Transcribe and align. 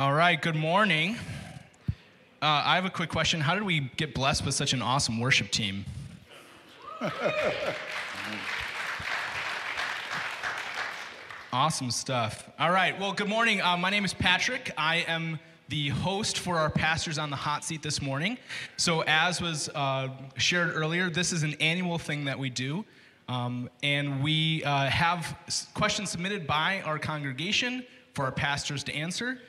All 0.00 0.14
right, 0.14 0.40
good 0.40 0.54
morning. 0.54 1.16
Uh, 2.40 2.62
I 2.64 2.76
have 2.76 2.84
a 2.84 2.90
quick 2.90 3.10
question. 3.10 3.40
How 3.40 3.54
did 3.54 3.64
we 3.64 3.90
get 3.96 4.14
blessed 4.14 4.46
with 4.46 4.54
such 4.54 4.72
an 4.72 4.80
awesome 4.80 5.18
worship 5.18 5.50
team? 5.50 5.84
awesome 11.52 11.90
stuff. 11.90 12.48
All 12.60 12.70
right, 12.70 12.96
well, 13.00 13.12
good 13.12 13.28
morning. 13.28 13.60
Uh, 13.60 13.76
my 13.76 13.90
name 13.90 14.04
is 14.04 14.14
Patrick. 14.14 14.70
I 14.78 14.98
am 15.08 15.40
the 15.68 15.88
host 15.88 16.38
for 16.38 16.58
our 16.58 16.70
Pastors 16.70 17.18
on 17.18 17.30
the 17.30 17.36
Hot 17.36 17.64
Seat 17.64 17.82
this 17.82 18.00
morning. 18.00 18.38
So, 18.76 19.02
as 19.08 19.40
was 19.40 19.68
uh, 19.74 20.10
shared 20.36 20.76
earlier, 20.76 21.10
this 21.10 21.32
is 21.32 21.42
an 21.42 21.54
annual 21.54 21.98
thing 21.98 22.26
that 22.26 22.38
we 22.38 22.50
do. 22.50 22.84
Um, 23.28 23.68
and 23.82 24.22
we 24.22 24.62
uh, 24.62 24.86
have 24.86 25.36
questions 25.74 26.10
submitted 26.10 26.46
by 26.46 26.82
our 26.82 27.00
congregation 27.00 27.84
for 28.14 28.26
our 28.26 28.32
pastors 28.32 28.84
to 28.84 28.94
answer. 28.94 29.40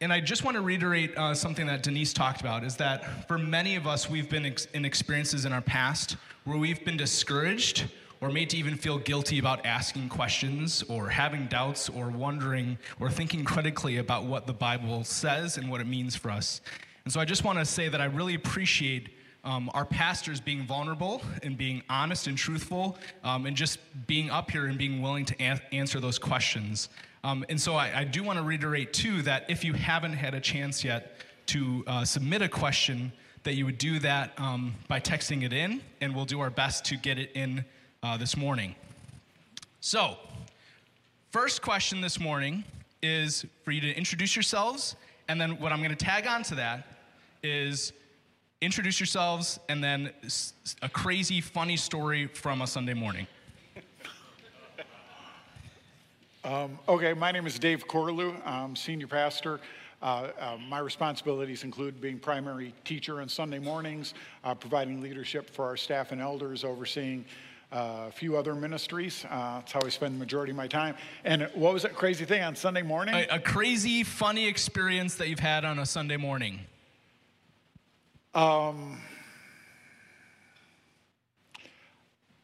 And 0.00 0.12
I 0.12 0.20
just 0.20 0.44
want 0.44 0.56
to 0.56 0.62
reiterate 0.62 1.16
uh, 1.16 1.34
something 1.34 1.66
that 1.66 1.82
Denise 1.82 2.12
talked 2.12 2.40
about 2.40 2.64
is 2.64 2.76
that 2.76 3.28
for 3.28 3.38
many 3.38 3.76
of 3.76 3.86
us, 3.86 4.08
we've 4.10 4.28
been 4.28 4.46
ex- 4.46 4.66
in 4.74 4.84
experiences 4.84 5.44
in 5.44 5.52
our 5.52 5.60
past 5.60 6.16
where 6.44 6.58
we've 6.58 6.84
been 6.84 6.96
discouraged 6.96 7.86
or 8.20 8.30
made 8.30 8.48
to 8.50 8.56
even 8.56 8.76
feel 8.76 8.98
guilty 8.98 9.38
about 9.38 9.64
asking 9.66 10.08
questions 10.08 10.84
or 10.88 11.08
having 11.08 11.46
doubts 11.46 11.88
or 11.88 12.08
wondering 12.08 12.78
or 13.00 13.10
thinking 13.10 13.44
critically 13.44 13.98
about 13.98 14.24
what 14.24 14.46
the 14.46 14.52
Bible 14.52 15.02
says 15.02 15.58
and 15.58 15.68
what 15.68 15.80
it 15.80 15.86
means 15.86 16.14
for 16.14 16.30
us. 16.30 16.60
And 17.04 17.12
so 17.12 17.20
I 17.20 17.24
just 17.24 17.42
want 17.42 17.58
to 17.58 17.64
say 17.64 17.88
that 17.88 18.00
I 18.00 18.04
really 18.04 18.34
appreciate 18.34 19.10
um, 19.44 19.70
our 19.74 19.84
pastors 19.84 20.40
being 20.40 20.64
vulnerable 20.64 21.20
and 21.42 21.58
being 21.58 21.82
honest 21.90 22.28
and 22.28 22.38
truthful 22.38 22.96
um, 23.24 23.46
and 23.46 23.56
just 23.56 23.78
being 24.06 24.30
up 24.30 24.50
here 24.50 24.66
and 24.66 24.78
being 24.78 25.02
willing 25.02 25.24
to 25.24 25.34
a- 25.42 25.74
answer 25.74 25.98
those 25.98 26.18
questions. 26.18 26.88
Um, 27.24 27.44
and 27.48 27.60
so 27.60 27.74
I, 27.74 28.00
I 28.00 28.04
do 28.04 28.22
want 28.22 28.38
to 28.38 28.42
reiterate, 28.42 28.92
too, 28.92 29.22
that 29.22 29.44
if 29.48 29.64
you 29.64 29.74
haven't 29.74 30.14
had 30.14 30.34
a 30.34 30.40
chance 30.40 30.82
yet 30.82 31.18
to 31.46 31.84
uh, 31.86 32.04
submit 32.04 32.42
a 32.42 32.48
question, 32.48 33.12
that 33.44 33.54
you 33.54 33.64
would 33.64 33.78
do 33.78 33.98
that 34.00 34.32
um, 34.38 34.74
by 34.88 35.00
texting 35.00 35.44
it 35.44 35.52
in, 35.52 35.80
and 36.00 36.14
we'll 36.14 36.24
do 36.24 36.40
our 36.40 36.50
best 36.50 36.84
to 36.86 36.96
get 36.96 37.18
it 37.18 37.30
in 37.34 37.64
uh, 38.02 38.16
this 38.16 38.36
morning. 38.36 38.74
So, 39.80 40.16
first 41.30 41.62
question 41.62 42.00
this 42.00 42.18
morning 42.20 42.64
is 43.02 43.44
for 43.64 43.72
you 43.72 43.80
to 43.80 43.92
introduce 43.96 44.36
yourselves, 44.36 44.96
and 45.28 45.40
then 45.40 45.58
what 45.60 45.72
I'm 45.72 45.78
going 45.78 45.96
to 45.96 46.04
tag 46.04 46.26
on 46.26 46.42
to 46.44 46.56
that 46.56 46.86
is 47.42 47.92
introduce 48.60 49.00
yourselves 49.00 49.58
and 49.68 49.82
then 49.82 50.10
a 50.82 50.88
crazy, 50.88 51.40
funny 51.40 51.76
story 51.76 52.28
from 52.28 52.62
a 52.62 52.66
Sunday 52.66 52.94
morning. 52.94 53.26
Um, 56.44 56.80
okay, 56.88 57.14
my 57.14 57.30
name 57.30 57.46
is 57.46 57.56
Dave 57.56 57.86
Corlew. 57.86 58.34
I'm 58.44 58.74
senior 58.74 59.06
pastor. 59.06 59.60
Uh, 60.02 60.30
uh, 60.40 60.56
my 60.68 60.80
responsibilities 60.80 61.62
include 61.62 62.00
being 62.00 62.18
primary 62.18 62.74
teacher 62.84 63.20
on 63.20 63.28
Sunday 63.28 63.60
mornings, 63.60 64.14
uh, 64.42 64.52
providing 64.52 65.00
leadership 65.00 65.48
for 65.48 65.64
our 65.64 65.76
staff 65.76 66.10
and 66.10 66.20
elders, 66.20 66.64
overseeing 66.64 67.24
uh, 67.70 68.06
a 68.08 68.10
few 68.10 68.36
other 68.36 68.56
ministries. 68.56 69.24
Uh, 69.30 69.58
that's 69.58 69.70
how 69.70 69.80
I 69.84 69.88
spend 69.88 70.16
the 70.16 70.18
majority 70.18 70.50
of 70.50 70.56
my 70.56 70.66
time. 70.66 70.96
And 71.24 71.48
what 71.54 71.72
was 71.74 71.84
that 71.84 71.94
crazy 71.94 72.24
thing 72.24 72.42
on 72.42 72.56
Sunday 72.56 72.82
morning? 72.82 73.14
A, 73.14 73.36
a 73.36 73.38
crazy, 73.38 74.02
funny 74.02 74.48
experience 74.48 75.14
that 75.14 75.28
you've 75.28 75.38
had 75.38 75.64
on 75.64 75.78
a 75.78 75.86
Sunday 75.86 76.16
morning. 76.16 76.58
Um, 78.34 79.00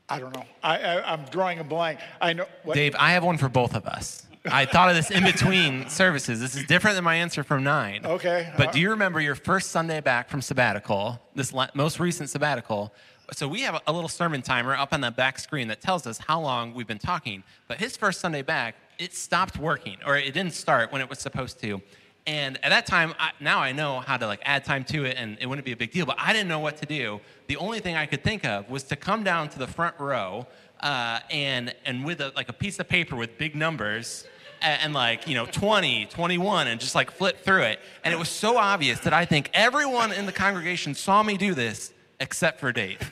I 0.08 0.18
don't 0.18 0.34
know. 0.34 0.44
I, 0.62 0.78
I, 0.78 1.12
am 1.12 1.24
drawing 1.26 1.58
a 1.58 1.64
blank. 1.64 2.00
I 2.20 2.32
know. 2.32 2.46
What? 2.64 2.74
Dave, 2.74 2.96
I 2.98 3.12
have 3.12 3.24
one 3.24 3.36
for 3.36 3.48
both 3.48 3.74
of 3.74 3.86
us. 3.86 4.26
I 4.50 4.64
thought 4.64 4.88
of 4.88 4.96
this 4.96 5.10
in 5.10 5.24
between 5.24 5.88
services. 5.90 6.40
This 6.40 6.56
is 6.56 6.64
different 6.64 6.96
than 6.96 7.04
my 7.04 7.16
answer 7.16 7.44
from 7.44 7.64
nine. 7.64 8.06
Okay. 8.06 8.50
But 8.56 8.68
uh, 8.68 8.72
do 8.72 8.80
you 8.80 8.90
remember 8.90 9.20
your 9.20 9.34
first 9.34 9.70
Sunday 9.70 10.00
back 10.00 10.30
from 10.30 10.40
sabbatical, 10.40 11.20
this 11.34 11.52
most 11.74 12.00
recent 12.00 12.30
sabbatical? 12.30 12.92
So 13.32 13.46
we 13.46 13.60
have 13.60 13.82
a 13.86 13.92
little 13.92 14.08
sermon 14.08 14.40
timer 14.40 14.74
up 14.74 14.94
on 14.94 15.02
the 15.02 15.10
back 15.10 15.38
screen 15.38 15.68
that 15.68 15.82
tells 15.82 16.06
us 16.06 16.18
how 16.18 16.41
long 16.41 16.72
we've 16.72 16.86
been 16.86 16.98
talking. 16.98 17.42
But 17.66 17.78
his 17.78 17.97
first 17.97 18.20
Sunday 18.20 18.41
back, 18.41 18.76
it 18.98 19.14
stopped 19.14 19.58
working, 19.58 19.98
or 20.06 20.16
it 20.16 20.32
didn't 20.32 20.54
start 20.54 20.92
when 20.92 21.02
it 21.02 21.10
was 21.10 21.18
supposed 21.18 21.60
to. 21.60 21.82
And 22.28 22.62
at 22.62 22.69
that 22.69 22.84
time, 22.84 23.15
I, 23.19 23.31
now 23.41 23.59
I 23.59 23.72
know 23.72 24.00
how 24.00 24.19
to 24.19 24.27
like 24.27 24.43
add 24.44 24.62
time 24.62 24.84
to 24.84 25.06
it, 25.06 25.16
and 25.16 25.39
it 25.41 25.47
wouldn't 25.47 25.65
be 25.65 25.72
a 25.72 25.77
big 25.77 25.93
deal. 25.93 26.05
But 26.05 26.16
I 26.19 26.34
didn't 26.34 26.49
know 26.49 26.59
what 26.59 26.77
to 26.77 26.87
do. 26.87 27.21
The 27.47 27.56
only 27.56 27.81
thing 27.81 27.97
I 27.97 28.05
could 28.05 28.22
think 28.22 28.44
of 28.44 28.69
was 28.69 28.83
to 28.84 28.97
come 28.97 29.25
down 29.25 29.49
to 29.49 29.59
the 29.59 29.66
front 29.66 29.99
row 29.99 30.47
uh, 30.81 31.21
and 31.31 31.75
and 31.87 32.05
with 32.05 32.21
a, 32.21 32.31
like 32.37 32.50
a 32.50 32.53
piece 32.53 32.78
of 32.78 32.87
paper 32.87 33.16
with 33.16 33.39
big 33.39 33.56
numbers 33.56 34.27
and, 34.61 34.83
and, 34.83 34.93
like 34.93 35.27
you 35.27 35.34
know 35.34 35.47
20 35.47 36.06
21 36.06 36.66
and 36.66 36.78
just 36.78 36.94
like 36.94 37.11
flip 37.11 37.43
through 37.44 37.62
it 37.62 37.81
and 38.05 38.12
it 38.12 38.16
was 38.16 38.28
so 38.28 38.56
obvious 38.56 39.00
that 39.00 39.12
i 39.12 39.25
think 39.25 39.50
everyone 39.55 40.12
in 40.12 40.27
the 40.27 40.33
congregation 40.33 40.95
saw 40.95 41.22
me 41.22 41.37
do 41.37 41.55
this 41.55 41.93
except 42.21 42.60
for 42.60 42.72
dave 42.72 42.99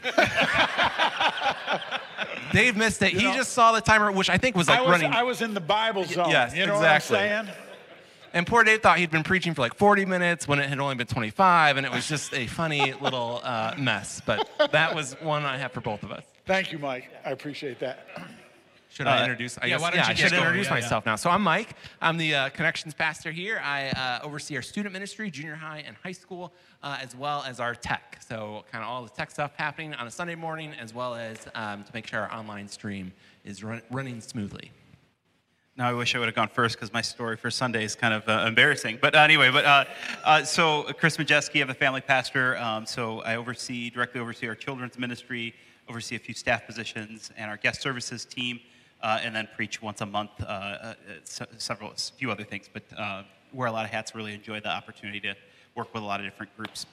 dave 2.52 2.76
missed 2.76 3.02
it 3.02 3.12
you 3.12 3.20
he 3.20 3.24
know, 3.26 3.34
just 3.34 3.52
saw 3.52 3.72
the 3.72 3.80
timer 3.80 4.12
which 4.12 4.30
i 4.30 4.38
think 4.38 4.56
was 4.56 4.68
like 4.68 4.78
I 4.78 4.82
was, 4.82 4.90
running 4.90 5.12
i 5.12 5.22
was 5.22 5.42
in 5.42 5.54
the 5.54 5.60
bible 5.60 6.04
zone 6.04 6.30
yes 6.30 6.54
you 6.54 6.66
know 6.66 6.76
exactly. 6.76 7.18
What 8.36 8.40
i'm 8.40 8.44
saying 8.44 8.46
and 8.46 8.46
poor 8.46 8.64
Dave 8.64 8.82
thought 8.82 8.98
he'd 8.98 9.10
been 9.10 9.22
preaching 9.22 9.54
for 9.54 9.62
like 9.62 9.74
40 9.74 10.04
minutes 10.04 10.46
when 10.46 10.58
it 10.58 10.68
had 10.68 10.78
only 10.78 10.94
been 10.94 11.06
25, 11.06 11.78
and 11.78 11.86
it 11.86 11.92
was 11.92 12.06
just 12.06 12.34
a 12.34 12.46
funny 12.46 12.92
little 13.00 13.40
uh, 13.42 13.74
mess. 13.78 14.20
But 14.24 14.48
that 14.72 14.94
was 14.94 15.14
one 15.20 15.44
I 15.44 15.56
have 15.56 15.72
for 15.72 15.80
both 15.80 16.02
of 16.02 16.12
us. 16.12 16.24
Thank 16.44 16.70
you, 16.70 16.78
Mike. 16.78 17.10
I 17.24 17.30
appreciate 17.30 17.78
that. 17.80 18.06
Should 18.90 19.06
I 19.06 19.18
uh, 19.18 19.22
introduce? 19.22 19.58
I 19.58 19.66
yeah, 19.66 19.78
guess, 19.78 19.94
yeah, 19.94 20.06
I 20.06 20.14
should 20.14 20.32
introduce 20.32 20.66
yeah, 20.66 20.74
myself 20.74 21.04
yeah. 21.04 21.12
now. 21.12 21.16
So 21.16 21.28
I'm 21.28 21.42
Mike. 21.42 21.76
I'm 22.00 22.16
the 22.16 22.34
uh, 22.34 22.48
connections 22.50 22.94
pastor 22.94 23.30
here. 23.30 23.60
I 23.62 23.88
uh, 23.90 24.20
oversee 24.22 24.56
our 24.56 24.62
student 24.62 24.92
ministry, 24.92 25.30
junior 25.30 25.54
high 25.54 25.84
and 25.86 25.96
high 26.02 26.12
school, 26.12 26.52
uh, 26.82 26.98
as 27.02 27.16
well 27.16 27.44
as 27.46 27.60
our 27.60 27.74
tech. 27.74 28.18
So 28.26 28.64
kind 28.70 28.84
of 28.84 28.88
all 28.88 29.02
the 29.02 29.10
tech 29.10 29.30
stuff 29.30 29.52
happening 29.56 29.94
on 29.94 30.06
a 30.06 30.10
Sunday 30.10 30.34
morning, 30.34 30.72
as 30.80 30.94
well 30.94 31.14
as 31.14 31.38
um, 31.54 31.84
to 31.84 31.90
make 31.92 32.06
sure 32.06 32.20
our 32.20 32.32
online 32.32 32.68
stream 32.68 33.12
is 33.44 33.64
run- 33.64 33.82
running 33.90 34.20
smoothly. 34.20 34.70
Now 35.78 35.90
I 35.90 35.92
wish 35.92 36.14
I 36.14 36.18
would 36.18 36.24
have 36.24 36.34
gone 36.34 36.48
first 36.48 36.76
because 36.76 36.90
my 36.90 37.02
story 37.02 37.36
for 37.36 37.50
Sunday 37.50 37.84
is 37.84 37.94
kind 37.94 38.14
of 38.14 38.26
uh, 38.26 38.46
embarrassing. 38.48 38.98
But 38.98 39.14
anyway, 39.14 39.50
but 39.50 39.66
uh, 39.66 39.84
uh, 40.24 40.42
so 40.42 40.84
Chris 40.98 41.18
Majeski, 41.18 41.60
I'm 41.60 41.68
the 41.68 41.74
family 41.74 42.00
pastor. 42.00 42.56
Um, 42.56 42.86
so 42.86 43.20
I 43.20 43.36
oversee 43.36 43.90
directly 43.90 44.22
oversee 44.22 44.48
our 44.48 44.54
children's 44.54 44.98
ministry, 44.98 45.54
oversee 45.86 46.16
a 46.16 46.18
few 46.18 46.32
staff 46.32 46.66
positions, 46.66 47.30
and 47.36 47.50
our 47.50 47.58
guest 47.58 47.82
services 47.82 48.24
team, 48.24 48.58
uh, 49.02 49.20
and 49.22 49.36
then 49.36 49.50
preach 49.54 49.82
once 49.82 50.00
a 50.00 50.06
month. 50.06 50.30
Uh, 50.40 50.44
uh, 50.46 50.94
several, 51.58 51.90
a 51.90 51.94
few 51.94 52.30
other 52.30 52.44
things, 52.44 52.70
but 52.72 52.82
wear 53.52 53.68
a 53.68 53.72
lot 53.72 53.84
of 53.84 53.90
hats. 53.90 54.14
Really 54.14 54.32
enjoy 54.32 54.60
the 54.60 54.70
opportunity 54.70 55.20
to 55.20 55.34
work 55.74 55.92
with 55.92 56.02
a 56.02 56.06
lot 56.06 56.20
of 56.20 56.24
different 56.24 56.56
groups. 56.56 56.86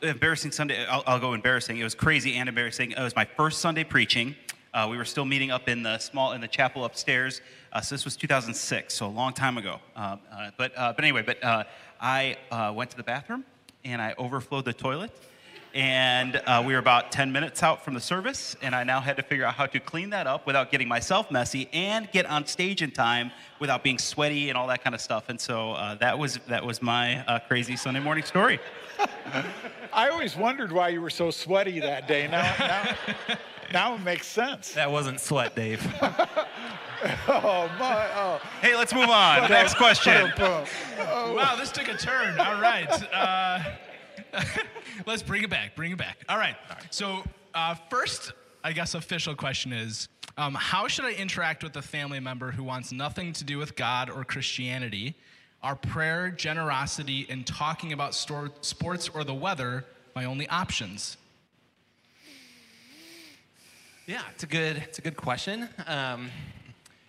embarrassing 0.00 0.52
Sunday. 0.52 0.86
I'll, 0.86 1.02
I'll, 1.08 1.18
go 1.18 1.32
embarrassing. 1.32 1.78
It 1.78 1.84
was 1.84 1.96
crazy 1.96 2.36
and 2.36 2.48
embarrassing. 2.48 2.92
It 2.92 3.00
was 3.00 3.16
my 3.16 3.24
first 3.24 3.58
Sunday 3.58 3.82
preaching. 3.82 4.36
Uh, 4.74 4.88
we 4.90 4.96
were 4.96 5.04
still 5.04 5.24
meeting 5.24 5.52
up 5.52 5.68
in 5.68 5.84
the 5.84 5.96
small 5.98 6.32
in 6.32 6.40
the 6.40 6.48
chapel 6.48 6.84
upstairs. 6.84 7.40
Uh, 7.72 7.80
so 7.80 7.94
this 7.94 8.04
was 8.04 8.16
2006, 8.16 8.92
so 8.92 9.06
a 9.06 9.08
long 9.08 9.32
time 9.32 9.56
ago. 9.56 9.78
Uh, 9.94 10.16
uh 10.32 10.50
but 10.56 10.72
uh, 10.76 10.92
but 10.92 11.04
anyway, 11.04 11.22
but 11.22 11.42
uh, 11.44 11.62
I 12.00 12.36
went 12.74 12.90
to 12.90 12.96
the 12.96 13.04
bathroom 13.04 13.44
and 13.84 14.02
I 14.02 14.14
overflowed 14.18 14.64
the 14.64 14.72
toilet. 14.72 15.12
And 15.74 16.40
we 16.66 16.72
were 16.72 16.78
about 16.78 17.12
10 17.12 17.32
minutes 17.32 17.62
out 17.62 17.84
from 17.84 17.94
the 17.94 18.00
service, 18.00 18.54
and 18.62 18.76
I 18.76 18.84
now 18.84 19.00
had 19.00 19.16
to 19.16 19.24
figure 19.24 19.44
out 19.44 19.54
how 19.54 19.66
to 19.66 19.80
clean 19.80 20.10
that 20.10 20.28
up 20.28 20.46
without 20.46 20.70
getting 20.70 20.86
myself 20.86 21.32
messy 21.32 21.68
and 21.72 22.10
get 22.12 22.26
on 22.26 22.46
stage 22.46 22.80
in 22.80 22.92
time 22.92 23.32
without 23.58 23.82
being 23.82 23.98
sweaty 23.98 24.50
and 24.50 24.58
all 24.58 24.68
that 24.68 24.84
kind 24.84 24.94
of 24.94 25.00
stuff. 25.00 25.28
And 25.28 25.40
so 25.40 25.96
that 26.00 26.18
was 26.18 26.38
that 26.48 26.64
was 26.64 26.82
my 26.82 27.42
crazy 27.48 27.76
Sunday 27.76 28.00
morning 28.00 28.24
story. 28.24 28.58
I 29.92 30.08
always 30.08 30.36
wondered 30.36 30.72
why 30.72 30.88
you 30.88 31.00
were 31.00 31.10
so 31.10 31.30
sweaty 31.30 31.80
that 31.80 32.08
day. 32.08 32.26
Now, 32.28 32.54
now, 32.58 32.96
now 33.72 33.94
it 33.94 34.02
makes 34.02 34.26
sense. 34.26 34.72
That 34.72 34.90
wasn't 34.90 35.20
sweat, 35.20 35.54
Dave. 35.54 35.84
oh 37.28 37.70
my! 37.78 38.08
Oh. 38.14 38.40
Hey, 38.60 38.76
let's 38.76 38.94
move 38.94 39.08
on. 39.08 39.48
Next 39.48 39.76
question. 39.76 40.32
Oh. 40.38 41.34
Wow, 41.34 41.56
this 41.56 41.70
took 41.70 41.88
a 41.88 41.96
turn. 41.96 42.38
All 42.38 42.60
right. 42.60 42.90
Uh, 43.12 43.62
let's 45.06 45.22
bring 45.22 45.42
it 45.42 45.50
back. 45.50 45.76
Bring 45.76 45.92
it 45.92 45.98
back. 45.98 46.18
All 46.28 46.38
right. 46.38 46.56
So 46.90 47.22
uh, 47.54 47.74
first, 47.90 48.32
I 48.62 48.72
guess 48.72 48.94
official 48.94 49.34
question 49.34 49.72
is. 49.72 50.08
Um, 50.36 50.54
how 50.54 50.88
should 50.88 51.04
I 51.04 51.12
interact 51.12 51.62
with 51.62 51.76
a 51.76 51.82
family 51.82 52.18
member 52.18 52.50
who 52.50 52.64
wants 52.64 52.90
nothing 52.90 53.32
to 53.34 53.44
do 53.44 53.56
with 53.56 53.76
God 53.76 54.10
or 54.10 54.24
Christianity? 54.24 55.14
Are 55.62 55.76
prayer, 55.76 56.28
generosity, 56.28 57.24
and 57.30 57.46
talking 57.46 57.92
about 57.92 58.14
sports 58.14 59.08
or 59.08 59.22
the 59.22 59.32
weather 59.32 59.84
my 60.16 60.24
only 60.24 60.48
options? 60.48 61.16
Yeah, 64.06 64.20
it's 64.34 64.42
a 64.42 64.46
good 64.46 64.76
it's 64.76 64.98
a 64.98 65.02
good 65.02 65.16
question. 65.16 65.66
Um, 65.86 66.30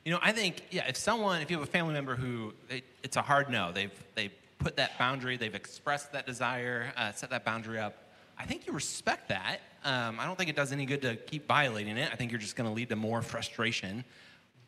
you 0.06 0.14
know, 0.14 0.20
I 0.22 0.32
think 0.32 0.64
yeah, 0.72 0.88
if 0.88 0.96
someone 0.96 1.42
if 1.42 1.52
you 1.52 1.58
have 1.58 1.68
a 1.68 1.70
family 1.70 1.94
member 1.94 2.16
who 2.16 2.54
they, 2.70 2.84
it's 3.04 3.18
a 3.18 3.22
hard 3.22 3.50
no, 3.50 3.74
they've 3.74 3.92
they 4.16 4.32
put 4.60 4.78
that 4.78 4.98
boundary, 4.98 5.36
they've 5.36 5.56
expressed 5.56 6.14
that 6.14 6.26
desire, 6.26 6.94
uh, 6.96 7.12
set 7.12 7.32
that 7.32 7.44
boundary 7.44 7.80
up. 7.80 8.14
I 8.38 8.46
think 8.46 8.66
you 8.66 8.72
respect 8.72 9.28
that. 9.28 9.60
Um, 9.84 10.22
I 10.22 10.26
don't 10.26 10.38
think 10.38 10.50
it 10.50 10.56
does 10.56 10.72
any 10.72 10.86
good 10.86 11.02
to 11.02 11.18
keep 11.18 11.50
violating 11.50 11.98
it. 11.98 12.10
I 12.14 12.16
think 12.16 12.32
you're 12.32 12.40
just 12.40 12.56
going 12.56 12.70
to 12.70 12.74
lead 12.74 12.88
to 12.90 12.96
more 12.96 13.22
frustration. 13.22 14.06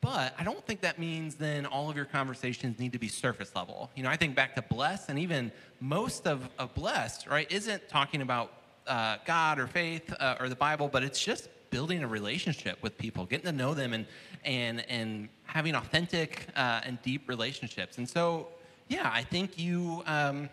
But 0.01 0.35
I 0.37 0.43
don't 0.43 0.63
think 0.65 0.81
that 0.81 0.99
means 0.99 1.35
then 1.35 1.65
all 1.65 1.89
of 1.89 1.95
your 1.95 2.05
conversations 2.05 2.77
need 2.77 2.91
to 2.91 2.99
be 2.99 3.07
surface 3.07 3.55
level. 3.55 3.89
You 3.95 4.03
know, 4.03 4.09
I 4.09 4.17
think 4.17 4.35
back 4.35 4.53
to 4.55 4.61
bless, 4.61 5.07
and 5.07 5.17
even 5.17 5.51
most 5.79 6.27
of, 6.27 6.49
of 6.59 6.73
blessed, 6.75 7.27
right, 7.27 7.49
isn't 7.49 7.87
talking 7.87 8.21
about 8.21 8.51
uh, 8.85 9.17
God 9.25 9.59
or 9.59 9.67
faith 9.67 10.13
uh, 10.19 10.35
or 10.39 10.49
the 10.49 10.55
Bible, 10.55 10.87
but 10.87 11.03
it's 11.03 11.23
just 11.23 11.49
building 11.69 12.03
a 12.03 12.07
relationship 12.07 12.81
with 12.81 12.97
people, 12.97 13.25
getting 13.25 13.45
to 13.45 13.51
know 13.51 13.73
them, 13.73 13.93
and 13.93 14.05
and 14.43 14.89
and 14.89 15.29
having 15.43 15.75
authentic 15.75 16.47
uh, 16.55 16.81
and 16.85 17.01
deep 17.01 17.27
relationships. 17.27 17.97
And 17.97 18.07
so, 18.07 18.47
yeah, 18.87 19.09
I 19.13 19.23
think 19.23 19.57
you. 19.57 20.03
Um, 20.05 20.49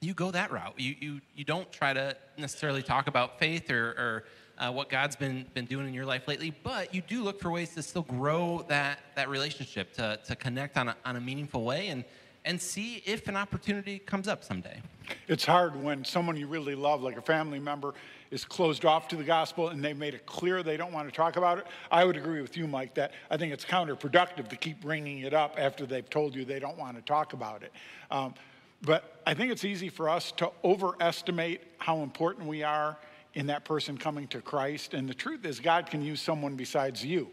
you 0.00 0.14
go 0.14 0.30
that 0.30 0.52
route. 0.52 0.74
You, 0.76 0.94
you, 1.00 1.20
you 1.34 1.44
don't 1.44 1.70
try 1.72 1.92
to 1.92 2.16
necessarily 2.36 2.84
talk 2.84 3.08
about 3.08 3.40
faith 3.40 3.68
or, 3.68 3.88
or 3.88 4.24
uh, 4.56 4.70
what 4.70 4.88
God's 4.88 5.16
been, 5.16 5.44
been 5.54 5.64
doing 5.64 5.88
in 5.88 5.92
your 5.92 6.06
life 6.06 6.28
lately, 6.28 6.54
but 6.62 6.94
you 6.94 7.00
do 7.00 7.24
look 7.24 7.40
for 7.40 7.50
ways 7.50 7.74
to 7.74 7.82
still 7.82 8.02
grow 8.02 8.64
that, 8.68 9.00
that 9.16 9.28
relationship, 9.28 9.92
to, 9.94 10.18
to 10.24 10.36
connect 10.36 10.76
on 10.76 10.90
a, 10.90 10.96
on 11.04 11.16
a 11.16 11.20
meaningful 11.20 11.64
way 11.64 11.88
and, 11.88 12.04
and 12.44 12.60
see 12.60 13.02
if 13.04 13.28
an 13.28 13.36
opportunity 13.36 13.98
comes 13.98 14.28
up 14.28 14.44
someday. 14.44 14.80
It's 15.26 15.44
hard 15.44 15.82
when 15.82 16.04
someone 16.04 16.36
you 16.36 16.46
really 16.46 16.74
love, 16.74 17.02
like 17.02 17.16
a 17.16 17.22
family 17.22 17.58
member, 17.58 17.94
is 18.30 18.44
closed 18.44 18.84
off 18.84 19.08
to 19.08 19.16
the 19.16 19.24
gospel 19.24 19.68
and 19.68 19.82
they've 19.82 19.96
made 19.96 20.14
it 20.14 20.26
clear 20.26 20.62
they 20.62 20.76
don't 20.76 20.92
want 20.92 21.08
to 21.08 21.14
talk 21.14 21.36
about 21.36 21.58
it. 21.58 21.66
I 21.90 22.04
would 22.04 22.16
agree 22.16 22.42
with 22.42 22.56
you, 22.56 22.66
Mike, 22.66 22.94
that 22.94 23.12
I 23.30 23.36
think 23.36 23.52
it's 23.52 23.64
counterproductive 23.64 24.48
to 24.48 24.56
keep 24.56 24.80
bringing 24.80 25.20
it 25.20 25.32
up 25.32 25.54
after 25.58 25.86
they've 25.86 26.08
told 26.08 26.34
you 26.34 26.44
they 26.44 26.60
don't 26.60 26.76
want 26.76 26.96
to 26.96 27.02
talk 27.02 27.32
about 27.32 27.62
it. 27.62 27.72
Um, 28.10 28.34
but 28.82 29.20
I 29.26 29.34
think 29.34 29.50
it's 29.50 29.64
easy 29.64 29.88
for 29.88 30.08
us 30.08 30.30
to 30.32 30.50
overestimate 30.62 31.62
how 31.78 32.02
important 32.02 32.46
we 32.46 32.62
are 32.62 32.96
in 33.34 33.46
that 33.46 33.64
person 33.64 33.98
coming 33.98 34.26
to 34.28 34.40
Christ. 34.40 34.94
And 34.94 35.08
the 35.08 35.14
truth 35.14 35.44
is, 35.44 35.58
God 35.58 35.90
can 35.90 36.02
use 36.02 36.20
someone 36.20 36.54
besides 36.54 37.04
you. 37.04 37.28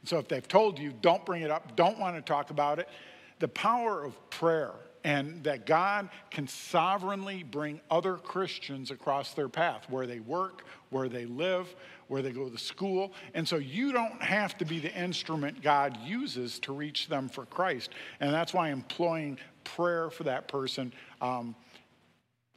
And 0.00 0.08
so 0.08 0.18
if 0.18 0.28
they've 0.28 0.46
told 0.46 0.78
you, 0.78 0.92
don't 1.00 1.24
bring 1.24 1.42
it 1.42 1.50
up, 1.50 1.76
don't 1.76 1.98
want 1.98 2.16
to 2.16 2.22
talk 2.22 2.50
about 2.50 2.78
it, 2.78 2.88
the 3.38 3.48
power 3.48 4.04
of 4.04 4.30
prayer 4.30 4.72
and 5.04 5.42
that 5.44 5.64
God 5.64 6.08
can 6.30 6.48
sovereignly 6.48 7.42
bring 7.42 7.80
other 7.90 8.16
Christians 8.16 8.90
across 8.90 9.32
their 9.34 9.48
path 9.48 9.86
where 9.88 10.06
they 10.06 10.20
work, 10.20 10.64
where 10.90 11.08
they 11.08 11.24
live, 11.24 11.74
where 12.08 12.20
they 12.20 12.32
go 12.32 12.48
to 12.48 12.58
school. 12.58 13.12
And 13.34 13.46
so 13.46 13.56
you 13.56 13.92
don't 13.92 14.20
have 14.20 14.58
to 14.58 14.64
be 14.64 14.78
the 14.78 14.94
instrument 14.94 15.62
God 15.62 15.96
uses 16.04 16.58
to 16.60 16.72
reach 16.72 17.08
them 17.08 17.28
for 17.28 17.46
Christ. 17.46 17.90
And 18.20 18.32
that's 18.32 18.52
why 18.52 18.70
employing 18.70 19.38
prayer 19.64 20.10
for 20.10 20.24
that 20.24 20.48
person 20.48 20.92
um, 21.20 21.54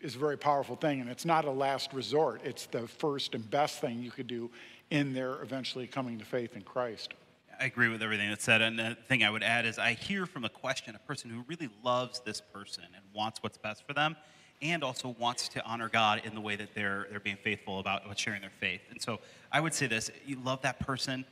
is 0.02 0.16
a 0.16 0.20
very 0.20 0.38
powerful 0.38 0.76
thing. 0.76 1.02
And 1.02 1.10
it's 1.10 1.26
not 1.26 1.46
a 1.46 1.52
last 1.52 1.94
resort, 1.94 2.42
it's 2.44 2.66
the 2.66 2.88
first 2.88 3.36
and 3.36 3.50
best 3.50 3.80
thing 3.80 4.02
you 4.02 4.12
could 4.12 4.28
do 4.28 4.50
in 4.90 5.14
their 5.14 5.42
eventually 5.42 5.88
coming 5.88 6.20
to 6.20 6.26
faith 6.26 6.56
in 6.56 6.64
Christ. 6.64 7.14
I 7.62 7.66
agree 7.66 7.90
with 7.90 8.02
everything 8.02 8.28
that's 8.28 8.44
said. 8.44 8.64
And 8.64 8.80
the 8.80 8.98
thing 9.08 9.24
I 9.24 9.30
would 9.30 9.44
add 9.44 9.68
is 9.68 9.78
I 9.78 9.94
hear 9.94 10.26
from 10.26 10.46
a 10.46 10.50
question 10.50 10.96
a 10.96 11.00
person 11.08 11.30
who 11.30 11.44
really 11.48 11.70
loves 11.84 12.20
this 12.20 12.42
person 12.42 12.86
and 12.86 13.04
wants 13.14 13.44
what's 13.44 13.60
best 13.60 13.86
for 13.86 13.94
them 13.94 14.16
and 14.64 14.84
also 14.84 15.16
wants 15.20 15.48
to 15.50 15.64
honor 15.64 15.88
God 15.88 16.24
in 16.26 16.34
the 16.34 16.42
way 16.42 16.56
that 16.56 16.74
they're, 16.74 17.06
they're 17.12 17.20
being 17.20 17.38
faithful 17.44 17.78
about 17.78 18.18
sharing 18.18 18.42
their 18.42 18.50
faith. 18.50 18.82
And 18.90 19.00
so 19.00 19.20
I 19.52 19.60
would 19.60 19.76
say 19.76 19.86
this 19.86 20.10
you 20.26 20.40
love 20.44 20.64
that 20.64 20.80
person, 20.80 21.24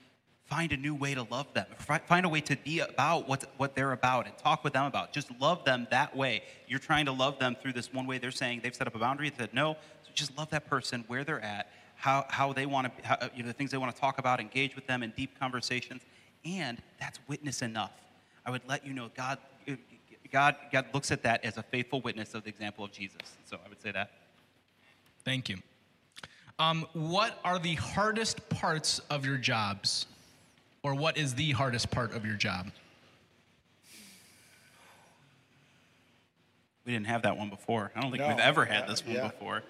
find 0.46 0.72
a 0.72 0.78
new 0.78 0.94
way 0.94 1.16
to 1.16 1.24
love 1.24 1.52
them. 1.56 1.66
Find 2.06 2.28
a 2.28 2.30
way 2.30 2.42
to 2.42 2.56
be 2.58 2.80
about 2.80 3.28
what, 3.28 3.46
what 3.58 3.74
they're 3.74 3.94
about 3.94 4.28
and 4.28 4.38
talk 4.38 4.64
with 4.64 4.74
them 4.74 4.86
about. 4.86 5.12
Just 5.12 5.32
love 5.42 5.66
them 5.66 5.88
that 5.90 6.16
way. 6.16 6.44
You're 6.68 6.78
trying 6.78 7.08
to 7.08 7.12
love 7.12 7.40
them 7.40 7.56
through 7.60 7.74
this 7.74 7.92
one 7.92 8.06
way 8.06 8.20
they're 8.20 8.30
saying 8.30 8.60
they've 8.62 8.76
set 8.76 8.86
up 8.86 8.94
a 8.94 9.00
boundary 9.00 9.32
that 9.40 9.56
no, 9.56 9.78
so 10.04 10.12
just 10.14 10.38
love 10.38 10.52
that 10.52 10.68
person 10.68 11.06
where 11.08 11.24
they're 11.24 11.42
at, 11.44 11.72
how, 11.96 12.28
how 12.30 12.54
they 12.54 12.68
want 12.68 12.96
to, 12.96 13.08
how, 13.08 13.18
you 13.34 13.42
know, 13.42 13.48
the 13.48 13.54
things 13.54 13.72
they 13.72 13.80
want 13.80 13.96
to 13.96 14.00
talk 14.00 14.20
about, 14.20 14.40
engage 14.40 14.76
with 14.76 14.86
them 14.86 15.02
in 15.02 15.12
deep 15.18 15.40
conversations. 15.40 16.04
And 16.46 16.82
that's 17.00 17.20
witness 17.28 17.62
enough. 17.62 17.92
I 18.46 18.52
would 18.52 18.62
let 18.68 18.86
you 18.86 18.94
know 18.94 19.10
God, 19.16 19.38
God, 20.32 20.56
God 20.72 20.86
looks 20.94 21.12
at 21.12 21.24
that 21.24 21.44
as 21.44 21.58
a 21.58 21.64
faithful 21.64 22.02
witness 22.02 22.34
of 22.34 22.44
the 22.44 22.50
example 22.50 22.86
of 22.86 22.92
Jesus. 22.92 23.18
So 23.46 23.58
I 23.64 23.70
would 23.70 23.82
say 23.82 23.92
that. 23.92 24.12
Thank 25.26 25.50
you. 25.50 25.58
Um, 26.58 26.86
what 26.94 27.40
are 27.44 27.60
the 27.60 27.76
hardest 27.76 28.48
parts 28.50 29.00
of 29.10 29.26
your 29.26 29.38
jobs? 29.38 30.08
Or 30.84 30.96
what 30.96 31.18
is 31.18 31.36
the 31.36 31.52
hardest 31.52 31.92
part 31.92 32.14
of 32.14 32.26
your 32.26 32.36
job? 32.36 32.72
We 36.86 36.94
didn't 36.94 37.08
have 37.08 37.22
that 37.24 37.38
one 37.38 37.50
before. 37.50 37.92
I 37.96 38.02
don't 38.02 38.12
think 38.12 38.22
No. 38.22 38.30
we've 38.30 38.40
ever 38.40 38.66
had 38.66 38.88
this 38.88 39.06
one 39.06 39.16
yeah. 39.16 39.28
before. 39.28 39.62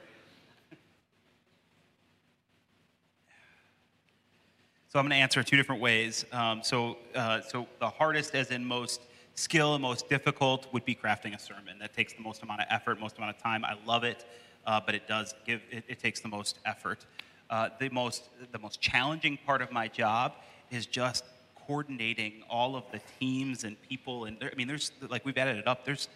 So 4.91 4.97
I'm 4.97 5.06
going 5.06 5.12
to 5.12 5.21
answer 5.21 5.44
two 5.44 5.56
different 5.56 5.83
ways. 5.83 6.25
Um, 6.31 6.62
so, 6.63 6.97
uh, 7.13 7.41
so 7.41 7.68
the 7.80 7.88
hardest, 7.88 8.33
as 8.33 8.50
in 8.50 8.65
most 8.65 9.01
skill 9.36 9.77
most 9.77 10.09
difficult, 10.09 10.65
would 10.74 10.83
be 10.83 10.95
crafting 10.95 11.36
a 11.36 11.39
sermon. 11.39 11.77
That 11.77 11.94
takes 11.94 12.13
the 12.13 12.24
most 12.24 12.41
amount 12.41 12.62
of 12.62 12.68
effort, 12.71 13.00
most 13.00 13.19
amount 13.19 13.36
of 13.36 13.39
time. 13.39 13.63
I 13.63 13.75
love 13.86 14.03
it, 14.03 14.25
uh, 14.65 14.81
but 14.83 14.95
it 14.95 15.07
does 15.07 15.36
give. 15.45 15.62
It, 15.69 15.83
it 15.88 16.00
takes 16.00 16.21
the 16.21 16.27
most 16.27 16.57
effort. 16.65 17.06
Uh, 17.51 17.69
the 17.80 17.89
most 17.89 18.30
the 18.51 18.57
most 18.57 18.81
challenging 18.81 19.38
part 19.45 19.62
of 19.62 19.71
my 19.71 19.88
job 19.88 20.33
is 20.71 20.88
just 20.88 21.24
coordinating 21.68 22.41
all 22.50 22.75
of 22.75 22.83
the 22.91 23.00
teams 23.19 23.65
and 23.65 23.80
people. 23.83 24.25
And 24.25 24.39
there, 24.39 24.50
I 24.51 24.56
mean, 24.56 24.68
there's 24.68 24.91
like 25.07 25.24
we've 25.24 25.38
added 25.38 25.57
it 25.57 25.68
up. 25.68 25.86
There's 25.86 26.09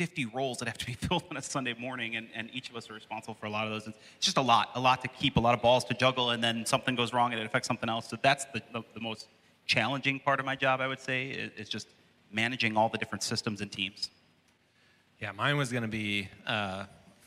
50 0.00 0.24
roles 0.24 0.56
that 0.56 0.66
have 0.66 0.78
to 0.78 0.86
be 0.86 0.92
filled 1.08 1.24
on 1.30 1.36
a 1.36 1.42
Sunday 1.42 1.74
morning, 1.78 2.16
and, 2.16 2.26
and 2.34 2.48
each 2.54 2.70
of 2.70 2.76
us 2.76 2.88
are 2.88 2.94
responsible 2.94 3.34
for 3.34 3.44
a 3.44 3.50
lot 3.50 3.66
of 3.66 3.70
those. 3.70 3.86
It's 3.86 4.24
just 4.24 4.38
a 4.38 4.40
lot, 4.40 4.70
a 4.74 4.80
lot 4.80 5.02
to 5.02 5.08
keep, 5.08 5.36
a 5.36 5.40
lot 5.40 5.52
of 5.52 5.60
balls 5.60 5.84
to 5.84 5.94
juggle, 5.94 6.30
and 6.30 6.42
then 6.42 6.64
something 6.64 6.94
goes 6.94 7.12
wrong 7.12 7.32
and 7.32 7.42
it 7.42 7.44
affects 7.44 7.68
something 7.68 7.90
else. 7.90 8.08
So 8.08 8.16
that's 8.22 8.46
the, 8.46 8.62
the, 8.72 8.82
the 8.94 9.00
most 9.00 9.28
challenging 9.66 10.18
part 10.18 10.40
of 10.40 10.46
my 10.46 10.56
job, 10.56 10.80
I 10.80 10.86
would 10.86 11.00
say, 11.00 11.28
is, 11.28 11.50
is 11.58 11.68
just 11.68 11.86
managing 12.32 12.78
all 12.78 12.88
the 12.88 12.96
different 12.96 13.22
systems 13.22 13.60
and 13.60 13.70
teams. 13.70 14.08
Yeah, 15.20 15.32
mine 15.32 15.58
was 15.58 15.70
going 15.70 15.82
to 15.82 15.88
be 15.88 16.30
uh, 16.46 16.84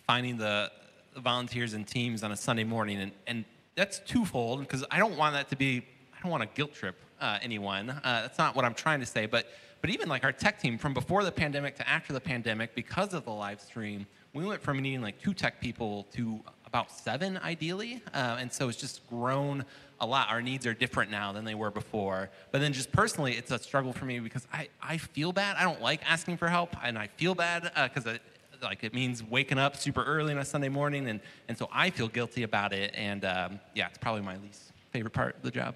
finding 0.07 0.37
the, 0.37 0.71
the 1.13 1.21
volunteers 1.21 1.73
and 1.75 1.85
teams 1.85 2.23
on 2.23 2.31
a 2.31 2.35
Sunday 2.35 2.63
morning, 2.63 3.01
and, 3.01 3.11
and 3.27 3.45
that's 3.75 3.99
twofold 3.99 4.61
because 4.61 4.83
I 4.89 4.97
don't 4.97 5.15
want 5.15 5.35
that 5.35 5.47
to 5.49 5.55
be. 5.55 5.85
I 6.17 6.23
don't 6.23 6.31
want 6.31 6.41
to 6.41 6.49
guilt 6.55 6.73
trip 6.73 6.95
uh, 7.21 7.37
anyone. 7.43 7.91
Uh, 7.91 8.21
that's 8.23 8.39
not 8.39 8.55
what 8.55 8.65
I'm 8.65 8.73
trying 8.73 8.99
to 9.01 9.05
say. 9.05 9.27
But 9.27 9.45
but 9.83 9.89
even 9.89 10.07
like 10.07 10.23
our 10.23 10.31
tech 10.31 10.61
team, 10.61 10.77
from 10.77 10.93
before 10.93 11.25
the 11.25 11.31
pandemic 11.31 11.75
to 11.75 11.89
after 11.89 12.13
the 12.13 12.21
pandemic, 12.21 12.73
because 12.73 13.13
of 13.13 13.25
the 13.25 13.31
live 13.31 13.59
stream, 13.59 14.07
we 14.33 14.45
went 14.45 14.61
from 14.61 14.79
needing 14.79 15.01
like 15.01 15.21
two 15.21 15.33
tech 15.33 15.59
people 15.59 16.07
to 16.13 16.39
about 16.65 16.89
seven 16.89 17.37
ideally, 17.39 18.01
uh, 18.13 18.37
and 18.39 18.49
so 18.49 18.69
it's 18.69 18.77
just 18.77 19.05
grown 19.09 19.65
a 19.99 20.05
lot. 20.05 20.29
Our 20.29 20.41
needs 20.41 20.65
are 20.65 20.73
different 20.73 21.11
now 21.11 21.33
than 21.33 21.43
they 21.43 21.53
were 21.53 21.69
before. 21.69 22.29
But 22.53 22.61
then 22.61 22.71
just 22.71 22.93
personally, 22.93 23.33
it's 23.33 23.51
a 23.51 23.59
struggle 23.59 23.91
for 23.91 24.05
me 24.05 24.19
because 24.19 24.47
I, 24.53 24.69
I 24.81 24.95
feel 24.95 25.33
bad. 25.33 25.57
I 25.57 25.63
don't 25.63 25.81
like 25.81 25.99
asking 26.09 26.37
for 26.37 26.47
help, 26.47 26.77
and 26.81 26.97
I 26.97 27.07
feel 27.17 27.35
bad 27.35 27.69
because 27.75 28.05
it 28.05 28.21
like 28.61 28.85
it 28.85 28.93
means 28.93 29.21
waking 29.21 29.57
up 29.57 29.75
super 29.75 30.05
early 30.05 30.31
on 30.31 30.39
a 30.39 30.45
Sunday 30.45 30.69
morning, 30.69 31.09
and 31.09 31.19
and 31.49 31.57
so 31.57 31.67
I 31.73 31.89
feel 31.89 32.07
guilty 32.07 32.43
about 32.43 32.71
it. 32.71 32.93
And 32.95 33.25
um, 33.25 33.59
yeah, 33.75 33.89
it's 33.89 33.97
probably 33.97 34.21
my 34.21 34.37
least 34.37 34.71
favorite 34.91 35.11
part 35.11 35.35
of 35.35 35.41
the 35.41 35.51
job. 35.51 35.75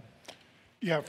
Yeah, 0.79 1.01